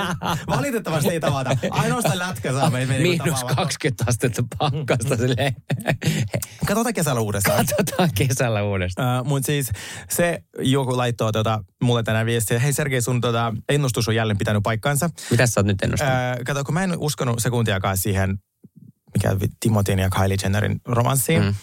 [0.47, 1.58] valitettavasti ei tavata.
[1.69, 3.56] Ainoastaan lätkä saa meitä meitä Miinus tapaamaan.
[3.56, 5.56] 20 astetta pakkasta silleen.
[6.67, 7.65] Katsotaan kesällä uudestaan.
[7.65, 9.21] Katsotaan kesällä uudestaan.
[9.21, 9.71] Uh, Mutta siis
[10.10, 14.63] se joku laittoi tota, mulle tänään viestiä, hei Sergei, sun tota, ennustus on jälleen pitänyt
[14.63, 15.10] paikkansa.
[15.32, 16.15] Mitä sä oot nyt ennustanut?
[16.15, 18.38] Äh, kato, kun mä en uskonut sekuntiakaan siihen,
[19.15, 21.56] mikä Timotin ja Kylie Jennerin romanssiin, Mm.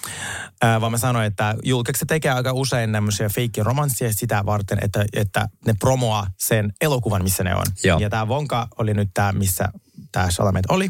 [0.64, 5.48] äh, vaan mä sanoin, että julkikset tekee aika usein tämmöisiä feikki-romansseja sitä varten, että, että
[5.66, 7.66] ne promoaa sen elokuvan, missä ne on.
[7.84, 7.98] Joo.
[7.98, 9.68] Ja tämä Vonka oli nyt tämä, missä
[10.12, 10.88] tämä Chalamet oli.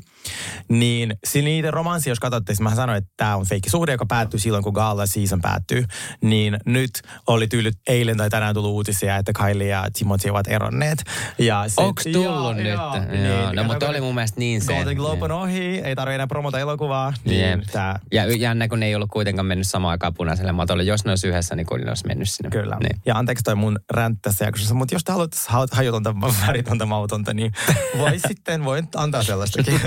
[0.69, 4.65] Niin niiden romanssi, jos katsotte, mä sanoin, että tämä on feikki suhde, joka päättyy silloin,
[4.65, 5.85] kun Gala season päättyy.
[6.23, 6.91] Niin nyt
[7.27, 10.99] oli tyylit eilen tai tänään tullut uutisia, että Kylie ja Timothy ovat eronneet.
[11.39, 12.67] Ja sit- Onks tullut Joo, nyt?
[12.67, 12.97] joo.
[12.97, 13.05] Joo,
[13.47, 14.75] Niin, no, mutta oli mun mielestä niin se.
[14.75, 17.13] Golden Globe on ohi, ei tarvitse enää promota elokuvaa.
[17.25, 17.61] Niin Jep.
[17.73, 20.83] tää, Ja jännä, kun ne ei ollut kuitenkaan mennyt samaan aikaan punaiselle matolle.
[20.83, 22.51] Jos ne olisi yhdessä, niin kuin ne olisi mennyt sinne.
[22.51, 22.77] kyllä.
[22.83, 23.01] Niin.
[23.07, 26.15] Ja anteeksi toi mun räntti tässä jaksossa, mutta jos te haluatte ha- hajutonta,
[26.47, 27.53] väritonta, mautonta, niin
[27.99, 29.75] voi sitten, voi antaa sellaistakin.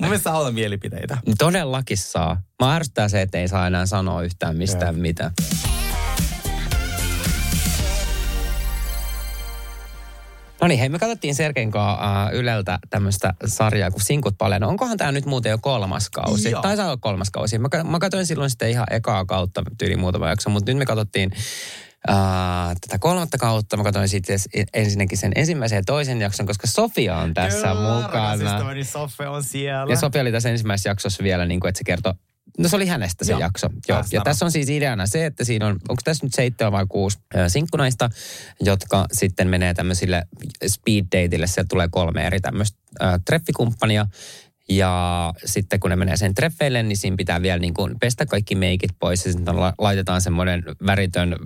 [0.00, 1.18] mun mielestä saa olla mielipiteitä.
[1.38, 2.42] Todellakin saa.
[2.62, 5.02] Mä ärsyttää se, että ei saa enää sanoa yhtään mistään Jep.
[5.02, 5.30] mitään.
[10.60, 14.64] No niin, hei, me katsottiin Sergen kanssa uh, Yleltä tämmöistä sarjaa kuin Sinkut paljon.
[14.64, 16.50] Onkohan tämä nyt muuten jo kolmas kausi?
[16.50, 16.62] Joo.
[16.62, 17.58] Tai saa olla kolmas kausi.
[17.58, 21.32] Mä, mä katsoin silloin sitten ihan ekaa kautta tyyli muutama jakso, mutta nyt me katsottiin
[22.08, 23.76] ää, tätä kolmatta kautta.
[23.76, 24.38] Mä katsoin sitten
[24.74, 28.34] ensinnäkin sen ensimmäisen ja toisen jakson, koska Sofia on tässä Kyllä, mukana.
[28.34, 29.92] ystäväni Soffe on siellä.
[29.92, 32.14] Ja Sofia oli tässä ensimmäisessä jaksossa vielä, niin kuin, että se kertoi
[32.58, 33.68] No se oli hänestä se Joo, jakso.
[33.88, 34.04] Joo.
[34.12, 37.18] Ja tässä on siis ideana se, että siinä on, onko tässä nyt seitsemän vai kuusi
[37.48, 38.10] sinkkunaista,
[38.60, 40.22] jotka sitten menee tämmöisille
[40.66, 41.46] speed dateille.
[41.46, 44.06] Sieltä tulee kolme eri tämmöistä ö, treffikumppania.
[44.68, 48.54] Ja sitten kun ne menee sen treffeille, niin siinä pitää vielä niin kuin pestä kaikki
[48.54, 49.26] meikit pois.
[49.26, 51.36] Ja sitten la- laitetaan semmoinen väritön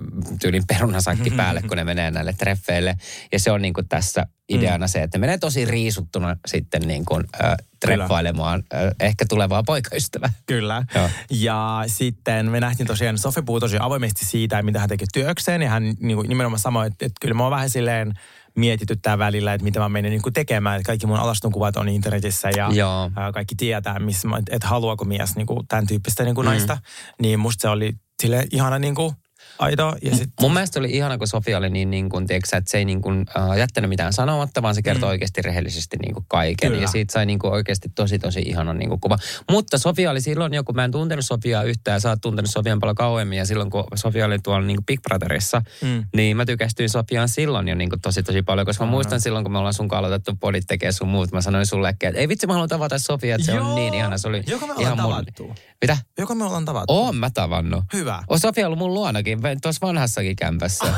[0.41, 2.95] tyylin perunasakki päälle, kun ne menee näille treffeille.
[3.31, 7.05] Ja se on niin kuin tässä ideana se, että ne menee tosi riisuttuna sitten niin
[7.05, 10.33] kuin, äh, treffailemaan äh, ehkä tulevaa poikaystävää.
[10.45, 10.83] Kyllä.
[10.95, 11.09] Joo.
[11.31, 15.61] Ja sitten me nähtiin tosiaan, Sofi puhui tosi avoimesti siitä, mitä hän teki työkseen.
[15.61, 18.13] Ja hän niin kuin, nimenomaan sanoi, että, että kyllä mä oon vähän silleen
[18.57, 20.75] mietityttää välillä, että mitä mä menen niin tekemään.
[20.75, 23.11] Että kaikki mun alastonkuvat on internetissä ja Joo.
[23.15, 26.49] ää, kaikki tietää, missä mä, että haluaako mies niin kuin tämän tyyppistä niin kuin Mm.
[26.49, 26.77] naista.
[27.21, 29.13] Niin musta se oli sille ihana niin kuin
[29.59, 29.95] aito.
[30.01, 32.71] Ja sit, Mun mielestä oli ihana, kun Sofia oli niin, niin kuin, tiedätkö, sä, että
[32.71, 35.11] se ei niin kuin, äh, jättänyt mitään sanomatta, vaan se kertoi mm.
[35.11, 36.71] oikeasti rehellisesti niin kuin kaiken.
[36.71, 36.81] Kyllä.
[36.81, 39.17] Ja siitä sai niin kuin, oikeasti tosi, tosi ihanan niin kuin, kuva.
[39.51, 42.51] Mutta Sofia oli silloin jo, kun mä en tuntenut Sofiaa yhtään, ja sä oot tuntenut
[42.51, 46.03] Sofian paljon kauemmin, ja silloin kun Sofia oli tuolla niin kuin Big Brotherissa, Mm.
[46.15, 49.45] niin mä tykästyin Sofiaan silloin jo niin kuin, tosi, tosi paljon, koska mä muistan silloin,
[49.45, 52.47] kun me ollaan sun aloitettu podit tekee sun muut, mä sanoin sulle, että ei vitsi,
[52.47, 53.69] mä haluan tavata Sofiaa, että se Joo.
[53.69, 54.17] on niin ihana.
[54.17, 55.11] Se oli Joka me ollaan ihan mun...
[55.11, 55.55] tavattu.
[55.81, 55.97] Mitä?
[56.17, 56.93] Joka me ollaan tavattu.
[56.93, 57.83] Oon mä tavannut.
[57.93, 58.23] Hyvä.
[58.27, 60.85] On Sofia ollut mun luonakin, tuossa vanhassakin kämpässä.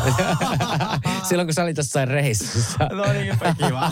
[1.29, 2.77] Silloin kun sä olit jossain reissussa.
[2.91, 3.33] No niin,
[3.67, 3.91] kiva.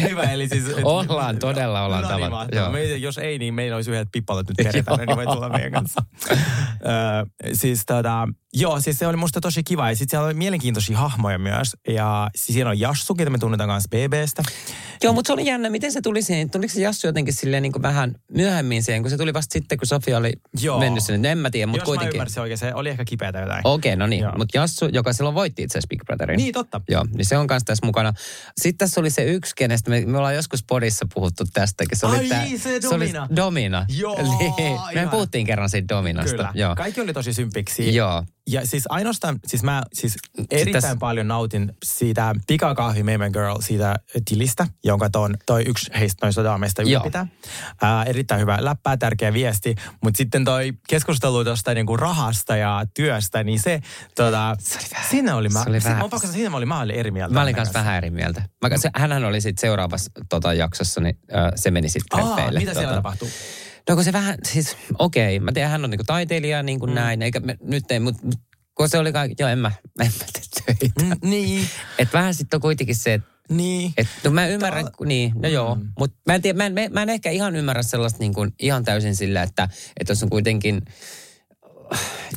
[0.00, 0.68] Hyvä, eli siis...
[0.68, 2.62] et- Ollaan, todella ollaan no niin, tavattu, mahtavaa.
[2.64, 2.72] joo.
[2.72, 6.02] Me, jos ei, niin meillä olisi yhdet pippalat nyt perjantaina, niin voi tulla meidän kanssa.
[6.30, 9.88] Ö, siis tota, joo, siis se oli musta tosi kiva.
[9.90, 11.76] Ja sitten siellä oli mielenkiintoisia hahmoja myös.
[11.88, 14.42] Ja siis siinä on Jassukin, jota me tunnetaan kanssa BBstä.
[15.02, 15.70] Joo, mutta se oli jännä.
[15.70, 16.50] Miten se tuli siihen?
[16.50, 19.78] Tuliko se Jassu jotenkin silleen niin kuin vähän myöhemmin siihen, kun se tuli vasta sitten,
[19.78, 20.78] kun Sofia oli Joo.
[20.80, 21.28] mennyt sinne?
[21.28, 22.16] No En mä tiedä, mutta Jos mä kuitenkin.
[22.16, 23.60] ymmärsin oikein, se oli ehkä kipeätä jotain.
[23.64, 24.24] Okei, okay, no niin.
[24.38, 26.36] Mutta Jassu, joka silloin voitti itse asiassa Big Brotherin.
[26.36, 26.80] Niin, totta.
[26.88, 28.12] Joo, niin se on kanssa tässä mukana.
[28.60, 31.98] Sitten tässä oli se yksi, kenestä me, me ollaan joskus podissa puhuttu tästäkin.
[31.98, 33.28] Se oli Ai, tää, se Se oli Domina.
[33.36, 33.86] Domina.
[33.98, 34.54] Joo, Niin,
[34.94, 35.08] me ihan.
[35.08, 36.30] puhuttiin kerran siitä Dominasta.
[36.30, 36.52] Kyllä.
[36.54, 36.74] Joo.
[36.76, 37.94] Kaikki oli tosi sympiksi.
[37.94, 38.24] Joo.
[38.48, 40.16] Ja siis ainoastaan, siis mä siis
[40.50, 43.96] erittäin tässä- paljon nautin siitä pikakahvi Meme Girl siitä
[44.28, 46.88] tilistä, jonka ton, toi yksi heistä noista daameista Joo.
[46.90, 47.26] ylläpitää.
[47.82, 49.74] Ää, erittäin hyvä läppää, tärkeä viesti.
[50.02, 53.80] Mutta sitten toi keskustelu tuosta niinku rahasta ja työstä, niin se,
[54.14, 56.68] tota, Se oli vähän- siinä oli mä, se oli vähän- mä, pakko, siinä mä olin,
[56.68, 57.34] mä olin eri mieltä.
[57.34, 58.42] Mä olin kanssa vähän eri mieltä.
[58.70, 62.58] Mä, se, hänhän oli sitten seuraavassa tota, jaksossa, niin äh, se meni sitten treffeille.
[62.60, 63.26] mitä siellä tota.
[63.88, 66.94] No kun se vähän, siis okei, mä tiedän, hän on niinku taiteilija niin kuin mm.
[66.94, 68.22] näin, eikä me, nyt ei, mutta
[68.74, 69.72] kun se oli kaikki, joo en mä,
[70.04, 71.02] en mä tee töitä.
[71.04, 71.68] Mm, niin,
[71.98, 73.92] Et vähän sitten on kuitenkin se, että niin.
[73.96, 75.88] et, no mä ymmärrän, Tää- niin, no joo, Mm.
[75.98, 78.84] mutta mä en tiedä, mä en, mä en ehkä ihan ymmärrä sellaista niin kuin, ihan
[78.84, 79.68] täysin sillä, että,
[80.00, 80.82] että jos on kuitenkin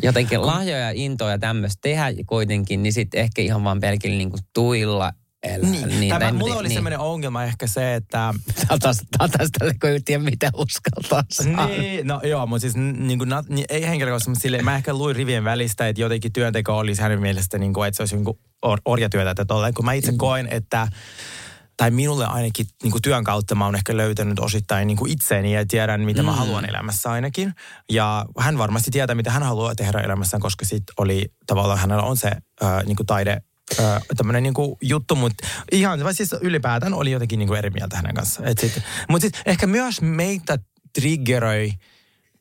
[0.01, 4.41] jotenkin lahjoja ja intoja tämmöistä tehdä kuitenkin, niin sitten ehkä ihan vaan pelkillä niin kuin
[4.53, 5.13] tuilla
[5.43, 5.69] elää.
[5.69, 6.75] Niin, tai tai en mä mulla tiedä, oli niin.
[6.77, 10.49] sellainen ongelma ehkä se, että Tää on taas, on taas tälle, kun ei tiedä, mitä
[10.57, 11.65] uskaltaa sanoa.
[11.67, 15.15] Niin, no joo, mutta siis niin kuin, niin, ei henkilökohtaisesti, mutta silleen, mä ehkä luin
[15.15, 18.39] rivien välistä, että jotenkin työnteko olisi hänen mielestä, niin kuin, että se olisi niin kuin
[18.61, 20.87] or, orjatyötä, että tolleen, kun mä itse koen, että
[21.77, 25.53] tai minulle ainakin niin kuin työn kautta mä oon ehkä löytänyt osittain niin kuin itseäni
[25.53, 26.37] ja tiedän, mitä mä Mm.
[26.37, 27.53] haluan elämässä ainakin.
[27.91, 32.17] Ja hän varmasti tietää, mitä hän haluaa tehdä elämässään, koska sit oli tavallaan hänellä on
[32.17, 32.27] se
[32.63, 33.41] äh, niin kuin taide
[34.17, 38.49] Tämmöinen niinku juttu, mutta ihan, vai siis ylipäätään oli jotenkin niinku eri mieltä hänen kanssaan.
[39.09, 40.59] Mutta sitten ehkä myös meitä
[40.93, 41.71] triggeröi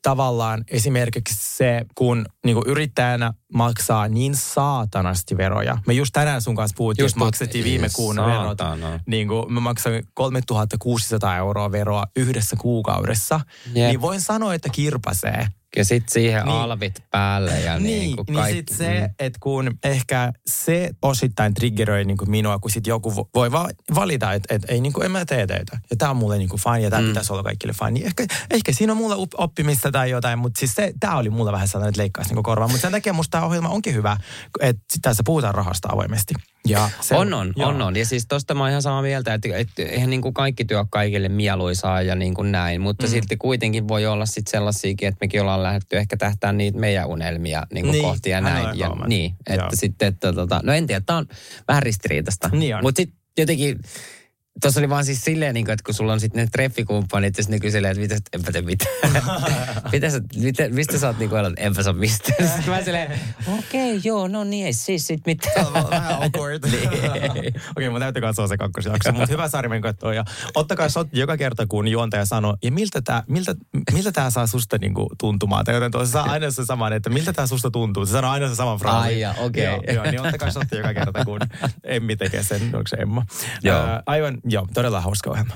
[0.01, 5.77] tavallaan esimerkiksi se, kun niinku yrittäjänä maksaa niin saatanasti veroja.
[5.87, 8.57] Me just tänään sun kanssa puhuttiin, Just maksettiin viime kuun verot.
[9.05, 13.39] Niin kuin mä maksoin 3600 euroa veroa yhdessä kuukaudessa.
[13.65, 13.75] Jep.
[13.87, 15.47] Niin voin sanoa, että kirpasee.
[15.75, 16.55] Ja sitten siihen Niin.
[16.55, 18.55] alvit päälle ja niin, Niin, kuin niin kaikki.
[18.73, 23.29] sit se, että kun ehkä se osittain triggeröi niin kuin minua, kun sit joku vo-
[23.35, 25.79] voi va- valita, että et, ei niin kuin, en mä tee töitä.
[25.89, 27.05] Ja tämä on mulle niin kuin fine ja tämä Mm.
[27.05, 27.09] mm.
[27.11, 27.91] pitäisi olla kaikille fine.
[27.91, 31.29] Niin ehkä, ehkä siinä on mulle op- oppimista tai jotain, mutta siis se, tämä oli
[31.29, 32.71] mulle vähän sellainen, että leikkaisi niin korvaan.
[32.71, 34.17] Mutta sen takia musta tämä ohjelma onkin hyvä,
[34.59, 36.33] että tässä puhutaan rahasta avoimesti.
[36.67, 37.69] Ja se, On, on, joo.
[37.69, 37.95] on, on.
[37.95, 40.85] Ja siis tosta mä oon ihan samaa mieltä, että, että eihän niin kuin kaikki työ
[40.89, 42.81] kaikille mieluisaa ja niin kuin näin.
[42.81, 43.11] Mutta mm.
[43.11, 47.67] silti kuitenkin voi olla sitten sellaisiakin, että mekin ollaan lähdetty ehkä tähtää niitä meidän unelmia
[47.73, 48.79] niin kuin Niin, kohti ja näin.
[48.79, 49.69] Ja, niin, että Joo.
[49.73, 51.27] sitten, että tota, no en tiedä, tämä on
[51.67, 52.49] vähän ristiriitasta.
[52.51, 52.75] Niin.
[52.81, 53.79] Mutta sitten jotenkin
[54.61, 57.43] Tuossa oli vaan siis silleen, niin kuin, että kun sulla on sitten ne treffikumppanit, ja
[57.47, 59.23] ne kyselee, että mitä, enpä tee mitään.
[59.91, 62.49] mitä sä, mitä, mistä sä oot niin kuin, enpä saa mistään.
[62.49, 65.73] Sitten mä silleen, okei, okay, joo, no niin, ei siis sit mitään.
[65.73, 66.63] Vähän awkward.
[66.69, 66.87] Niin.
[66.87, 70.13] Okei, okay, mun täytyy katsoa se kakkosjakso, mutta hyvä sarja mennä katsoa.
[70.13, 73.55] Ja ottakaa shot joka kerta, kun juontaja sanoo, ja miltä tämä miltä,
[73.93, 75.65] miltä tää saa susta niinku tuntumaan?
[75.65, 78.05] Tai joten se saa aina se saman, että miltä tämä susta tuntuu.
[78.05, 79.03] Se sanoo aina se saman fraasin.
[79.03, 79.63] Ai ja, okei.
[79.63, 81.39] Joo, joo, niin ottakaa shot joka kerta, kun
[81.83, 82.61] Emmi tekee sen.
[82.61, 83.25] Onko se Emma?
[83.63, 83.77] Joo.
[83.77, 85.53] Ää, aivan, joo, todella hauska ohjelma.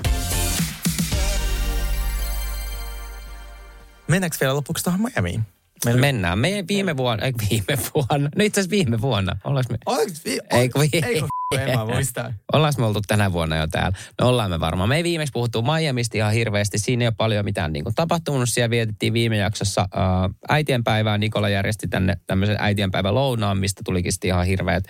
[4.07, 5.41] Mennäänkö vielä lopuksi tuohon Miamiin?
[5.85, 6.39] Meillä Mennään.
[6.39, 9.37] Me viime vuonna, ei viime vuonna, no itse asiassa viime vuonna.
[9.43, 11.21] Ollaan me, Oliko, vi- Ei, kun vi- ei,
[11.59, 12.33] kun en mä muista.
[12.53, 13.97] ollaan me oltu tänä vuonna jo täällä?
[14.21, 14.89] No ollaan me varmaan.
[14.89, 16.77] Me ei viimeksi puhuttu Miamista ihan hirveästi.
[16.77, 18.49] Siinä ei ole paljon mitään niin kuin tapahtunut.
[18.49, 21.17] Siellä vietettiin viime jaksossa äh, äitienpäivää.
[21.17, 24.83] Nikola järjesti tänne tämmöisen äitienpäivä lounaan, mistä tulikin sitten ihan hirveät,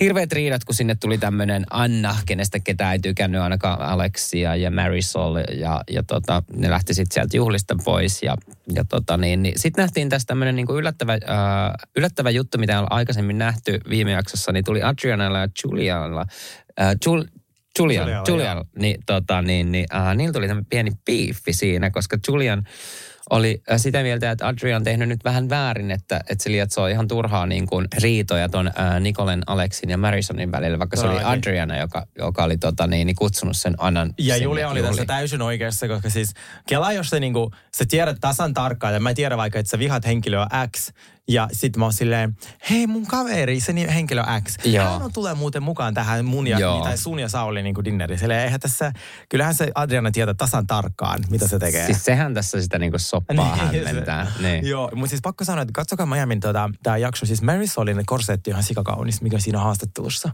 [0.00, 5.36] hirveät riidat, kun sinne tuli tämmöinen Anna, kenestä ketään ei tykännyt ainakaan Alexia ja Marisol.
[5.36, 8.22] Ja, ja tota, ne lähti sitten sieltä juhlista pois.
[8.22, 8.36] Ja,
[8.74, 11.18] ja tota niin, niin sitten nähtiin tästä tämmöinen niin yllättävä, äh,
[11.96, 15.48] yllättävä juttu, mitä on aikaisemmin nähty viime jaksossa, niin tuli Adrianalla ja
[15.92, 16.26] Julianalla.
[16.80, 17.24] Äh, Jul,
[17.78, 22.18] Julian, Julialla, Julian, niin, tota, niin, niin äh, niillä tuli tämmöinen pieni piiffi siinä, koska
[22.28, 22.66] Julian
[23.30, 26.86] oli äh, sitä mieltä, että Adrian on tehnyt nyt vähän väärin, että, että se lietsoo
[26.86, 31.08] ihan turhaa niin kuin riitoja ton äh, Nikolen, Alexin ja Marisonin välillä, vaikka se No,
[31.12, 31.28] oli okei.
[31.38, 34.90] Adriana, joka, joka oli tota, niin, niin kutsunut sen Annan Ja sinne Julia oli tässä
[34.90, 35.06] juhliin.
[35.06, 36.34] täysin oikeassa, koska siis
[36.68, 40.06] Kela, jos se niinku, sä tiedät tasan tarkkaan, ja mä tiedän vaikka, että sä vihat
[40.06, 40.92] henkilöä X,
[41.28, 42.36] ja sit mä oon silleen,
[42.70, 44.84] hei mun kaveri, se henkilö X, Joo.
[44.92, 46.82] hän on tulee muuten mukaan tähän mun ja, Joo.
[46.84, 48.18] tai sun ja Sauli niinku dinneriin.
[48.18, 48.92] Silleen, eihän tässä,
[49.28, 51.86] kyllähän se Adriana tietää tasan tarkkaan, mitä se tekee.
[51.86, 54.26] Siis sehän tässä sitä niin kuin soppaa Niin, hämmentää.
[54.36, 54.66] se- Niin.
[54.66, 57.26] Joo, mutta siis pakko sanoa, että katsokaa Miamin tota, tämä jakso.
[57.26, 60.30] Siis Marisolin korsetti on ihan sikakaunis, mikä siinä haastattelussa.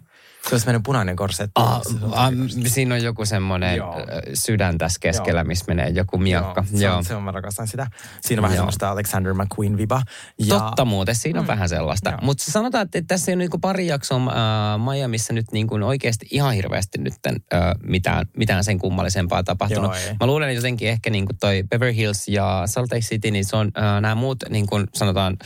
[0.48, 1.52] Se on semmoinen punainen korsetti.
[1.54, 2.30] Ah, Se on ah,
[2.66, 3.96] siinä on joku semmoinen Joo.
[4.34, 5.46] sydän tässä keskellä, Joo.
[5.46, 6.64] missä menee joku miakka.
[6.70, 6.96] Joo, se, Joo.
[6.96, 7.86] on, se on, mä rakastan sitä.
[8.20, 8.60] Siinä on vähän Joo.
[8.60, 10.02] semmoista Alexander McQueen-viba.
[10.38, 11.48] Ja, Totta muuten, siinä on mm.
[11.48, 12.18] vähän sellaista.
[12.22, 16.54] Mutta sanotaan, että tässä ei ole niinku pari jaksoa äh, Miamiissa nyt niinku oikeasti ihan
[16.54, 17.34] hirveästi nyt äh,
[17.82, 19.84] mitään, mitään sen kummallisempaa tapahtunut.
[19.84, 20.16] Joo, ei.
[20.20, 23.56] Mä luulen että jotenkin ehkä niinku toi Beverly Hills ja Salt Lake City, niin se
[23.56, 25.36] on äh, nämä muut, niin kuin sanotaan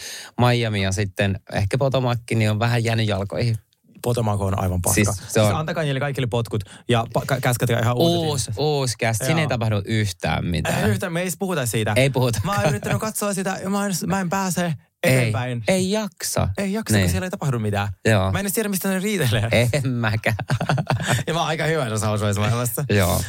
[0.41, 3.57] Miami ja sitten ehkä Potomac, niin on vähän jäänyt jalkoihin.
[4.03, 4.95] Potomac on aivan paska.
[4.95, 8.43] Siis Siis, se siis on- antakaa niille kaikille potkut ja pa- käsketään ihan uudet Uusi,
[8.45, 8.55] ihmiset.
[8.59, 9.25] uusi kästä.
[9.27, 10.85] Siinä ei tapahdu yhtään mitään.
[10.85, 11.93] Ei yhtään, me ei puhuta siitä.
[11.97, 12.41] Ei puhuta.
[12.45, 14.65] Mä oon yrittänyt katsoa sitä ja mä en, mä en pääse
[15.03, 15.65] ei, eteenpäin.
[15.69, 16.49] ei jaksa.
[16.59, 17.05] Ei jaksa, Niin.
[17.05, 17.89] kun siellä ei tapahdu mitään.
[18.05, 18.33] Joo.
[18.33, 19.49] Mä en edes tiedä, mistä ne riitelee.
[19.73, 20.37] En mäkään.
[21.27, 23.21] Ja mä oon aika hyvä tässä housewives Joo.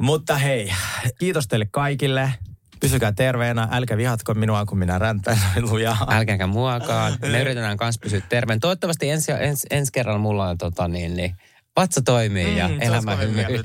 [0.00, 0.72] Mutta hei,
[1.18, 2.32] kiitos teille kaikille.
[2.80, 6.06] Pysykää terveenä, älkää vihatko minua, kun minä räntään noin lujaa.
[6.10, 7.12] Älkääkä muakaan.
[7.32, 8.60] Me yritetään kanssa pysyä terveen.
[8.60, 11.36] Toivottavasti ensi, ensi, ensi kerralla mulla on tota niin, niin
[11.76, 13.62] vatsa toimii ja Mm, se elämä hymyilee.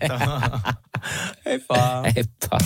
[1.46, 2.04] Heippa.
[2.16, 2.58] Heippa.